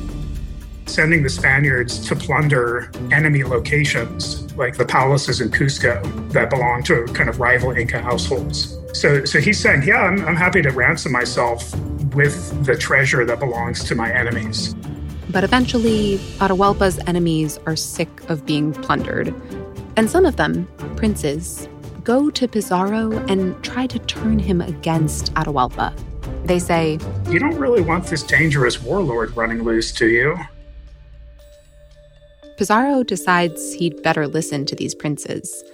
Sending 0.85 1.23
the 1.23 1.29
Spaniards 1.29 2.05
to 2.07 2.15
plunder 2.15 2.91
enemy 3.11 3.43
locations, 3.43 4.55
like 4.55 4.77
the 4.77 4.85
palaces 4.85 5.41
in 5.41 5.49
Cusco 5.49 6.03
that 6.31 6.49
belong 6.49 6.83
to 6.83 7.05
kind 7.13 7.27
of 7.27 7.39
rival 7.39 7.71
Inca 7.71 8.01
households. 8.01 8.77
So, 8.95 9.25
so 9.25 9.41
he's 9.41 9.59
saying, 9.59 9.83
yeah, 9.83 10.03
I'm, 10.03 10.23
I'm 10.23 10.37
happy 10.37 10.61
to 10.61 10.71
ransom 10.71 11.11
myself 11.11 11.75
with 12.15 12.65
the 12.65 12.77
treasure 12.77 13.25
that 13.25 13.39
belongs 13.39 13.83
to 13.83 13.93
my 13.93 14.09
enemies. 14.09 14.73
But 15.29 15.43
eventually, 15.43 16.17
Atahualpa's 16.39 16.97
enemies 17.05 17.59
are 17.65 17.75
sick 17.75 18.29
of 18.29 18.45
being 18.45 18.71
plundered. 18.71 19.35
And 19.97 20.09
some 20.09 20.25
of 20.25 20.37
them, 20.37 20.65
princes, 20.95 21.67
go 22.05 22.29
to 22.29 22.47
Pizarro 22.47 23.11
and 23.27 23.61
try 23.65 23.85
to 23.85 23.99
turn 23.99 24.39
him 24.39 24.61
against 24.61 25.33
Atahualpa. 25.33 25.93
They 26.45 26.59
say, 26.59 26.97
You 27.29 27.39
don't 27.39 27.57
really 27.57 27.81
want 27.81 28.05
this 28.05 28.23
dangerous 28.23 28.81
warlord 28.81 29.35
running 29.35 29.63
loose, 29.63 29.91
do 29.91 30.07
you? 30.07 30.39
Pizarro 32.57 33.03
decides 33.03 33.73
he'd 33.73 34.01
better 34.03 34.25
listen 34.25 34.65
to 34.67 34.75
these 34.75 34.95
princes. 34.95 35.65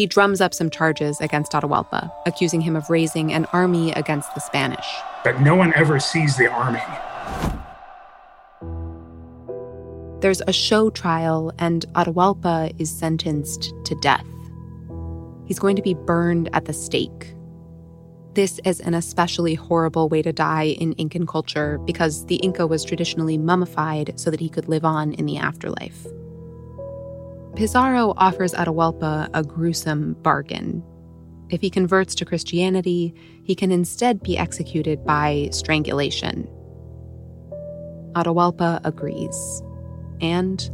He 0.00 0.06
drums 0.06 0.40
up 0.40 0.54
some 0.54 0.70
charges 0.70 1.20
against 1.20 1.52
Atahualpa, 1.52 2.10
accusing 2.24 2.62
him 2.62 2.74
of 2.74 2.88
raising 2.88 3.34
an 3.34 3.44
army 3.52 3.92
against 3.92 4.34
the 4.34 4.40
Spanish. 4.40 4.86
But 5.24 5.42
no 5.42 5.54
one 5.54 5.74
ever 5.76 6.00
sees 6.00 6.38
the 6.38 6.50
army. 6.50 6.80
There's 10.22 10.40
a 10.46 10.54
show 10.54 10.88
trial, 10.88 11.52
and 11.58 11.84
Atahualpa 11.96 12.80
is 12.80 12.90
sentenced 12.90 13.74
to 13.84 13.94
death. 13.96 14.24
He's 15.44 15.58
going 15.58 15.76
to 15.76 15.82
be 15.82 15.92
burned 15.92 16.48
at 16.54 16.64
the 16.64 16.72
stake. 16.72 17.34
This 18.32 18.58
is 18.64 18.80
an 18.80 18.94
especially 18.94 19.54
horrible 19.54 20.08
way 20.08 20.22
to 20.22 20.32
die 20.32 20.68
in 20.78 20.94
Incan 20.94 21.26
culture 21.26 21.76
because 21.84 22.24
the 22.24 22.36
Inca 22.36 22.66
was 22.66 22.86
traditionally 22.86 23.36
mummified 23.36 24.18
so 24.18 24.30
that 24.30 24.40
he 24.40 24.48
could 24.48 24.66
live 24.66 24.86
on 24.86 25.12
in 25.12 25.26
the 25.26 25.36
afterlife. 25.36 26.06
Pizarro 27.56 28.14
offers 28.16 28.52
Atahualpa 28.54 29.28
a 29.34 29.42
gruesome 29.42 30.14
bargain. 30.22 30.82
If 31.50 31.60
he 31.60 31.68
converts 31.68 32.14
to 32.16 32.24
Christianity, 32.24 33.12
he 33.44 33.54
can 33.54 33.72
instead 33.72 34.22
be 34.22 34.38
executed 34.38 35.04
by 35.04 35.48
strangulation. 35.52 36.48
Atahualpa 38.14 38.80
agrees. 38.84 39.62
And 40.20 40.70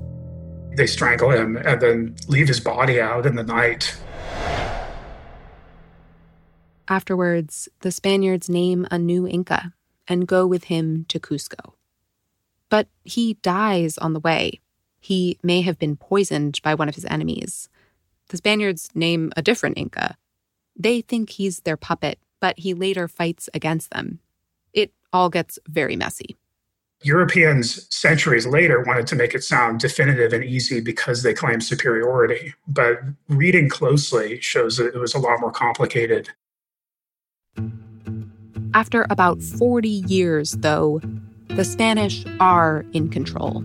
They 0.76 0.86
strangle 0.86 1.30
him 1.30 1.56
and 1.56 1.80
then 1.80 2.16
leave 2.28 2.48
his 2.48 2.60
body 2.60 3.00
out 3.00 3.26
in 3.26 3.36
the 3.36 3.44
night. 3.44 3.96
afterwards, 6.88 7.68
the 7.80 7.90
Spaniards 7.90 8.48
name 8.48 8.86
a 8.90 8.98
new 8.98 9.26
Inca 9.26 9.72
and 10.06 10.28
go 10.28 10.46
with 10.46 10.64
him 10.64 11.04
to 11.08 11.18
Cusco. 11.18 11.72
But 12.68 12.86
he 13.02 13.34
dies 13.42 13.98
on 13.98 14.12
the 14.12 14.20
way. 14.20 14.60
He 15.06 15.38
may 15.40 15.60
have 15.60 15.78
been 15.78 15.96
poisoned 15.96 16.60
by 16.64 16.74
one 16.74 16.88
of 16.88 16.96
his 16.96 17.04
enemies. 17.04 17.68
The 18.30 18.36
Spaniards 18.36 18.88
name 18.92 19.32
a 19.36 19.42
different 19.42 19.78
Inca. 19.78 20.16
They 20.74 21.00
think 21.00 21.30
he's 21.30 21.60
their 21.60 21.76
puppet, 21.76 22.18
but 22.40 22.58
he 22.58 22.74
later 22.74 23.06
fights 23.06 23.48
against 23.54 23.90
them. 23.90 24.18
It 24.72 24.92
all 25.12 25.30
gets 25.30 25.60
very 25.68 25.94
messy. 25.94 26.36
Europeans 27.02 27.86
centuries 27.94 28.48
later 28.48 28.82
wanted 28.82 29.06
to 29.06 29.14
make 29.14 29.32
it 29.32 29.44
sound 29.44 29.78
definitive 29.78 30.32
and 30.32 30.42
easy 30.42 30.80
because 30.80 31.22
they 31.22 31.32
claimed 31.32 31.62
superiority. 31.62 32.54
But 32.66 32.98
reading 33.28 33.68
closely 33.68 34.40
shows 34.40 34.76
that 34.78 34.92
it 34.92 34.98
was 34.98 35.14
a 35.14 35.20
lot 35.20 35.38
more 35.40 35.52
complicated. 35.52 36.30
After 38.74 39.06
about 39.08 39.40
40 39.40 39.88
years, 39.88 40.56
though, 40.58 41.00
the 41.50 41.64
Spanish 41.64 42.24
are 42.40 42.84
in 42.92 43.08
control. 43.08 43.64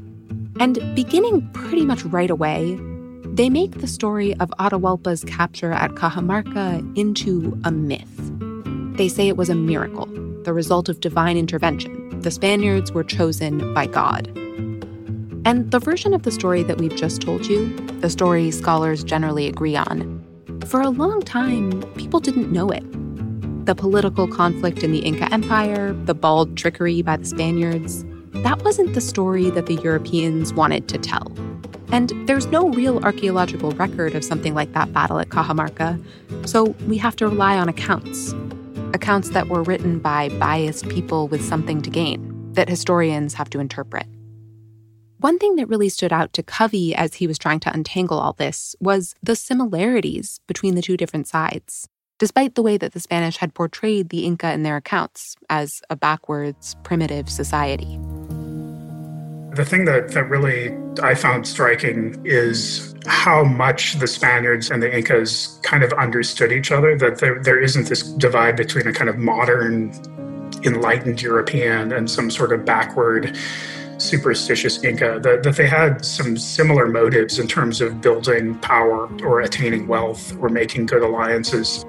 And 0.60 0.80
beginning 0.96 1.50
pretty 1.54 1.86
much 1.86 2.04
right 2.06 2.30
away, 2.30 2.80
they 3.26 3.50
make 3.50 3.80
the 3.80 3.88
story 3.88 4.36
of 4.36 4.50
Atahualpa's 4.60 5.24
capture 5.24 5.72
at 5.72 5.92
Cajamarca 5.92 6.98
into 6.98 7.60
a 7.64 7.72
myth. 7.72 8.08
They 8.98 9.08
say 9.08 9.28
it 9.28 9.38
was 9.38 9.50
a 9.50 9.56
miracle, 9.56 10.06
the 10.44 10.54
result 10.54 10.90
of 10.90 11.00
divine 11.00 11.38
intervention. 11.38 12.20
The 12.22 12.32
Spaniards 12.32 12.92
were 12.92 13.04
chosen 13.04 13.74
by 13.74 13.88
God. 13.88 14.28
And 15.46 15.72
the 15.72 15.80
version 15.80 16.14
of 16.14 16.24
the 16.24 16.32
story 16.32 16.62
that 16.64 16.78
we've 16.78 16.96
just 16.96 17.22
told 17.22 17.48
you, 17.48 17.76
the 18.02 18.10
story 18.10 18.52
scholars 18.52 19.04
generally 19.04 19.48
agree 19.48 19.76
on, 19.76 20.22
for 20.68 20.82
a 20.82 20.90
long 20.90 21.22
time, 21.22 21.82
people 21.94 22.20
didn't 22.20 22.52
know 22.52 22.70
it. 22.70 22.84
The 23.66 23.76
political 23.76 24.28
conflict 24.28 24.84
in 24.84 24.92
the 24.92 25.00
Inca 25.00 25.34
Empire, 25.34 25.94
the 25.94 26.14
bald 26.14 26.56
trickery 26.56 27.02
by 27.02 27.18
the 27.18 27.26
Spaniards, 27.26 28.06
that 28.34 28.64
wasn't 28.64 28.94
the 28.94 29.02
story 29.02 29.50
that 29.50 29.66
the 29.66 29.76
Europeans 29.76 30.54
wanted 30.54 30.88
to 30.90 30.98
tell. 30.98 31.32
And 31.92 32.14
there's 32.26 32.48
no 32.48 32.70
real 32.70 33.04
archaeological 33.04 33.72
record 33.72 34.16
of 34.16 34.24
something 34.24 34.54
like 34.54 34.72
that 34.74 34.94
battle 34.94 35.20
at 35.20 35.30
Cajamarca, 35.30 36.02
so 36.48 36.76
we 36.88 36.98
have 36.98 37.16
to 37.18 37.28
rely 37.28 37.58
on 37.58 37.68
accounts. 37.68 38.34
Accounts 38.94 39.30
that 39.32 39.48
were 39.48 39.64
written 39.64 40.00
by 40.00 40.30
biased 40.40 40.88
people 40.88 41.28
with 41.28 41.44
something 41.44 41.82
to 41.82 41.90
gain, 41.90 42.54
that 42.54 42.70
historians 42.70 43.34
have 43.34 43.50
to 43.50 43.60
interpret. 43.60 44.06
One 45.18 45.38
thing 45.38 45.56
that 45.58 45.68
really 45.68 45.90
stood 45.90 46.12
out 46.12 46.34
to 46.34 46.42
Covey 46.42 46.96
as 46.96 47.16
he 47.16 47.28
was 47.28 47.38
trying 47.38 47.60
to 47.60 47.74
untangle 47.74 48.20
all 48.20 48.34
this 48.34 48.76
was 48.80 49.14
the 49.22 49.36
similarities 49.36 50.40
between 50.48 50.76
the 50.76 50.82
two 50.82 50.98
different 50.98 51.28
sides, 51.28 51.88
despite 52.18 52.56
the 52.56 52.64
way 52.64 52.78
that 52.78 52.94
the 52.94 53.00
Spanish 53.00 53.38
had 53.38 53.54
portrayed 53.54 54.10
the 54.10 54.26
Inca 54.26 54.52
in 54.52 54.64
their 54.64 54.78
accounts 54.78 55.36
as 55.50 55.82
a 55.90 55.96
backwards, 55.96 56.76
primitive 56.84 57.30
society. 57.30 58.00
The 59.54 59.66
thing 59.66 59.84
that, 59.86 60.12
that 60.14 60.30
really 60.30 60.78
I 61.04 61.14
found 61.14 61.46
striking 61.46 62.22
is 62.26 62.96
how 63.06 63.44
much 63.44 63.96
the 63.96 64.08
Spaniards 64.08 64.72
and 64.72 64.82
the 64.82 64.96
Incas 64.96 65.60
kind 65.64 65.84
of 65.84 65.92
understood 65.94 66.52
each 66.54 66.72
other, 66.72 66.98
that 66.98 67.20
there, 67.20 67.42
there 67.44 67.60
isn't 67.60 67.90
this 67.90 68.04
divide 68.04 68.56
between 68.56 68.88
a 68.88 68.94
kind 68.94 69.10
of 69.10 69.18
modern, 69.18 69.92
enlightened 70.64 71.22
European 71.22 71.92
and 71.92 72.10
some 72.10 72.32
sort 72.32 72.54
of 72.54 72.64
backward, 72.64 73.36
superstitious 73.98 74.84
Inca, 74.84 75.20
that, 75.22 75.44
that 75.44 75.56
they 75.58 75.68
had 75.68 76.06
some 76.06 76.38
similar 76.38 76.88
motives 76.88 77.38
in 77.38 77.48
terms 77.48 77.82
of 77.82 78.00
building 78.00 78.58
power 78.60 79.10
or 79.24 79.42
attaining 79.42 79.88
wealth 79.88 80.36
or 80.40 80.50
making 80.50 80.86
good 80.86 81.04
alliances. 81.04 81.86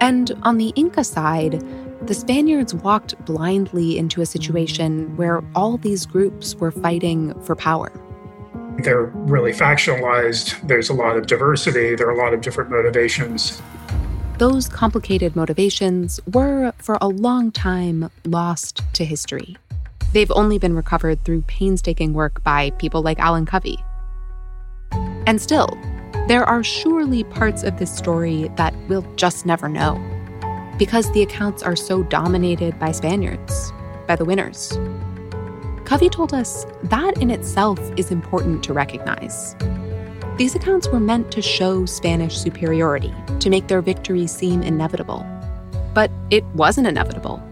And 0.00 0.32
on 0.42 0.58
the 0.58 0.68
Inca 0.76 1.04
side, 1.04 1.62
the 2.08 2.14
Spaniards 2.14 2.72
walked 2.72 3.22
blindly 3.26 3.98
into 3.98 4.22
a 4.22 4.26
situation 4.26 5.14
where 5.18 5.42
all 5.54 5.76
these 5.76 6.06
groups 6.06 6.54
were 6.54 6.70
fighting 6.70 7.38
for 7.42 7.54
power. 7.54 7.92
They're 8.82 9.12
really 9.12 9.52
factionalized, 9.52 10.66
there's 10.66 10.88
a 10.88 10.94
lot 10.94 11.18
of 11.18 11.26
diversity, 11.26 11.94
there 11.96 12.08
are 12.08 12.12
a 12.12 12.16
lot 12.16 12.32
of 12.32 12.40
different 12.40 12.70
motivations. 12.70 13.60
Those 14.38 14.70
complicated 14.70 15.36
motivations 15.36 16.18
were, 16.32 16.72
for 16.78 16.96
a 17.02 17.08
long 17.08 17.52
time, 17.52 18.10
lost 18.24 18.80
to 18.94 19.04
history. 19.04 19.58
They've 20.14 20.30
only 20.30 20.56
been 20.56 20.74
recovered 20.74 21.22
through 21.26 21.42
painstaking 21.42 22.14
work 22.14 22.42
by 22.42 22.70
people 22.78 23.02
like 23.02 23.18
Alan 23.18 23.44
Covey. 23.44 23.84
And 25.26 25.42
still, 25.42 25.78
there 26.26 26.44
are 26.44 26.64
surely 26.64 27.24
parts 27.24 27.64
of 27.64 27.78
this 27.78 27.94
story 27.94 28.50
that 28.56 28.74
we'll 28.88 29.04
just 29.16 29.44
never 29.44 29.68
know 29.68 30.02
because 30.78 31.10
the 31.12 31.22
accounts 31.22 31.62
are 31.62 31.76
so 31.76 32.04
dominated 32.04 32.78
by 32.78 32.92
Spaniards, 32.92 33.72
by 34.06 34.14
the 34.14 34.24
winners. 34.24 34.78
Covey 35.84 36.08
told 36.08 36.32
us 36.32 36.66
that 36.84 37.20
in 37.20 37.30
itself 37.30 37.80
is 37.96 38.10
important 38.10 38.62
to 38.64 38.72
recognize. 38.72 39.56
These 40.36 40.54
accounts 40.54 40.86
were 40.88 41.00
meant 41.00 41.32
to 41.32 41.42
show 41.42 41.84
Spanish 41.84 42.38
superiority, 42.38 43.12
to 43.40 43.50
make 43.50 43.66
their 43.66 43.82
victory 43.82 44.26
seem 44.28 44.62
inevitable. 44.62 45.26
But 45.94 46.12
it 46.30 46.44
wasn't 46.54 46.86
inevitable. 46.86 47.42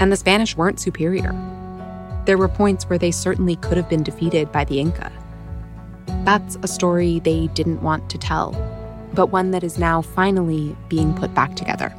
And 0.00 0.10
the 0.10 0.16
Spanish 0.16 0.56
weren't 0.56 0.80
superior. 0.80 1.34
There 2.24 2.38
were 2.38 2.48
points 2.48 2.88
where 2.88 2.98
they 2.98 3.10
certainly 3.10 3.56
could 3.56 3.76
have 3.76 3.88
been 3.90 4.02
defeated 4.02 4.50
by 4.50 4.64
the 4.64 4.80
Inca. 4.80 5.12
That's 6.24 6.56
a 6.62 6.68
story 6.68 7.20
they 7.20 7.48
didn't 7.48 7.82
want 7.82 8.08
to 8.10 8.18
tell, 8.18 8.52
but 9.12 9.26
one 9.26 9.50
that 9.50 9.62
is 9.62 9.78
now 9.78 10.00
finally 10.00 10.74
being 10.88 11.14
put 11.14 11.34
back 11.34 11.54
together. 11.54 11.94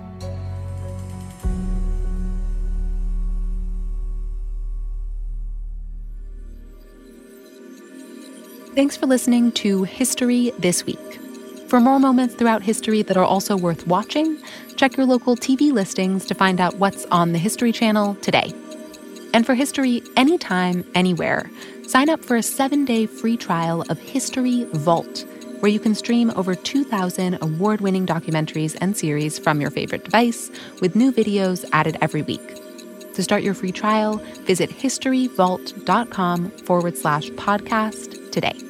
Thanks 8.78 8.96
for 8.96 9.08
listening 9.08 9.54
to 9.54 9.86
History 9.86 10.52
This 10.60 10.86
Week. 10.86 11.20
For 11.68 11.80
more 11.80 11.98
moments 11.98 12.36
throughout 12.36 12.62
history 12.62 13.02
that 13.02 13.18
are 13.18 13.26
also 13.26 13.58
worth 13.58 13.88
watching, 13.88 14.38
check 14.76 14.96
your 14.96 15.08
local 15.08 15.36
TV 15.36 15.72
listings 15.72 16.28
to 16.28 16.36
find 16.36 16.62
out 16.62 16.76
what's 16.76 17.04
on 17.06 17.32
the 17.32 17.40
History 17.40 17.72
Channel 17.72 18.14
today. 18.22 18.54
And 19.34 19.48
for 19.48 19.56
history 19.56 20.04
anytime, 20.16 20.88
anywhere, 20.94 21.50
sign 21.88 22.08
up 22.08 22.24
for 22.24 22.36
a 22.36 22.44
seven 22.44 22.86
day 22.86 23.08
free 23.08 23.36
trial 23.36 23.84
of 23.90 23.98
History 23.98 24.66
Vault, 24.74 25.26
where 25.60 25.72
you 25.72 25.80
can 25.80 25.96
stream 25.96 26.32
over 26.36 26.54
2,000 26.54 27.40
award 27.42 27.82
winning 27.82 28.06
documentaries 28.06 28.78
and 28.80 28.96
series 28.96 29.40
from 29.40 29.60
your 29.60 29.72
favorite 29.72 30.04
device 30.04 30.52
with 30.82 30.96
new 30.96 31.12
videos 31.12 31.68
added 31.74 31.98
every 32.00 32.22
week. 32.22 32.62
To 33.16 33.24
start 33.24 33.42
your 33.42 33.56
free 33.56 33.72
trial, 33.72 34.18
visit 34.46 34.70
historyvault.com 34.70 36.52
forward 36.52 36.96
slash 36.96 37.32
podcast 37.32 38.32
today. 38.32 38.67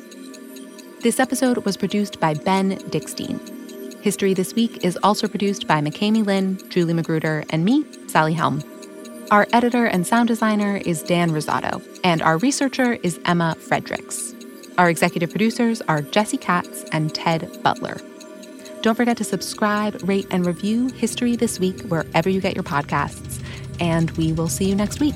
This 1.02 1.20
episode 1.20 1.60
was 1.60 1.78
produced 1.78 2.20
by 2.20 2.34
Ben 2.34 2.78
Dickstein. 2.90 3.40
History 4.02 4.34
This 4.34 4.56
Week 4.56 4.84
is 4.84 4.98
also 5.04 5.28
produced 5.28 5.68
by 5.68 5.80
McKamey 5.80 6.26
Lynn, 6.26 6.60
Julie 6.70 6.96
Magruder, 6.96 7.44
and 7.52 7.64
me, 7.64 7.86
Sally 8.08 8.34
Helm. 8.34 8.64
Our 9.30 9.46
editor 9.54 9.86
and 9.86 10.08
sound 10.08 10.28
designer 10.28 10.78
is 10.78 11.04
Dan 11.04 11.30
Rosato, 11.30 11.84
and 12.04 12.24
our 12.24 12.40
researcher 12.40 12.94
is 13.04 13.20
Emma 13.26 13.56
Fredericks. 13.60 14.34
Our 14.80 14.90
executive 14.90 15.30
producers 15.30 15.84
are 15.84 16.02
Jesse 16.02 16.38
Katz 16.38 16.84
and 16.92 17.14
Ted 17.14 17.62
Butler. 17.62 17.98
Don't 18.82 18.96
forget 18.96 19.18
to 19.18 19.24
subscribe, 19.24 20.02
rate, 20.04 20.26
and 20.32 20.48
review 20.48 20.88
History 20.90 21.36
This 21.36 21.60
Week 21.60 21.80
wherever 21.82 22.28
you 22.28 22.42
get 22.42 22.56
your 22.56 22.64
podcasts. 22.64 23.40
And 23.80 24.10
we 24.12 24.34
will 24.34 24.50
see 24.50 24.66
you 24.68 24.76
next 24.76 25.00
week. 25.00 25.16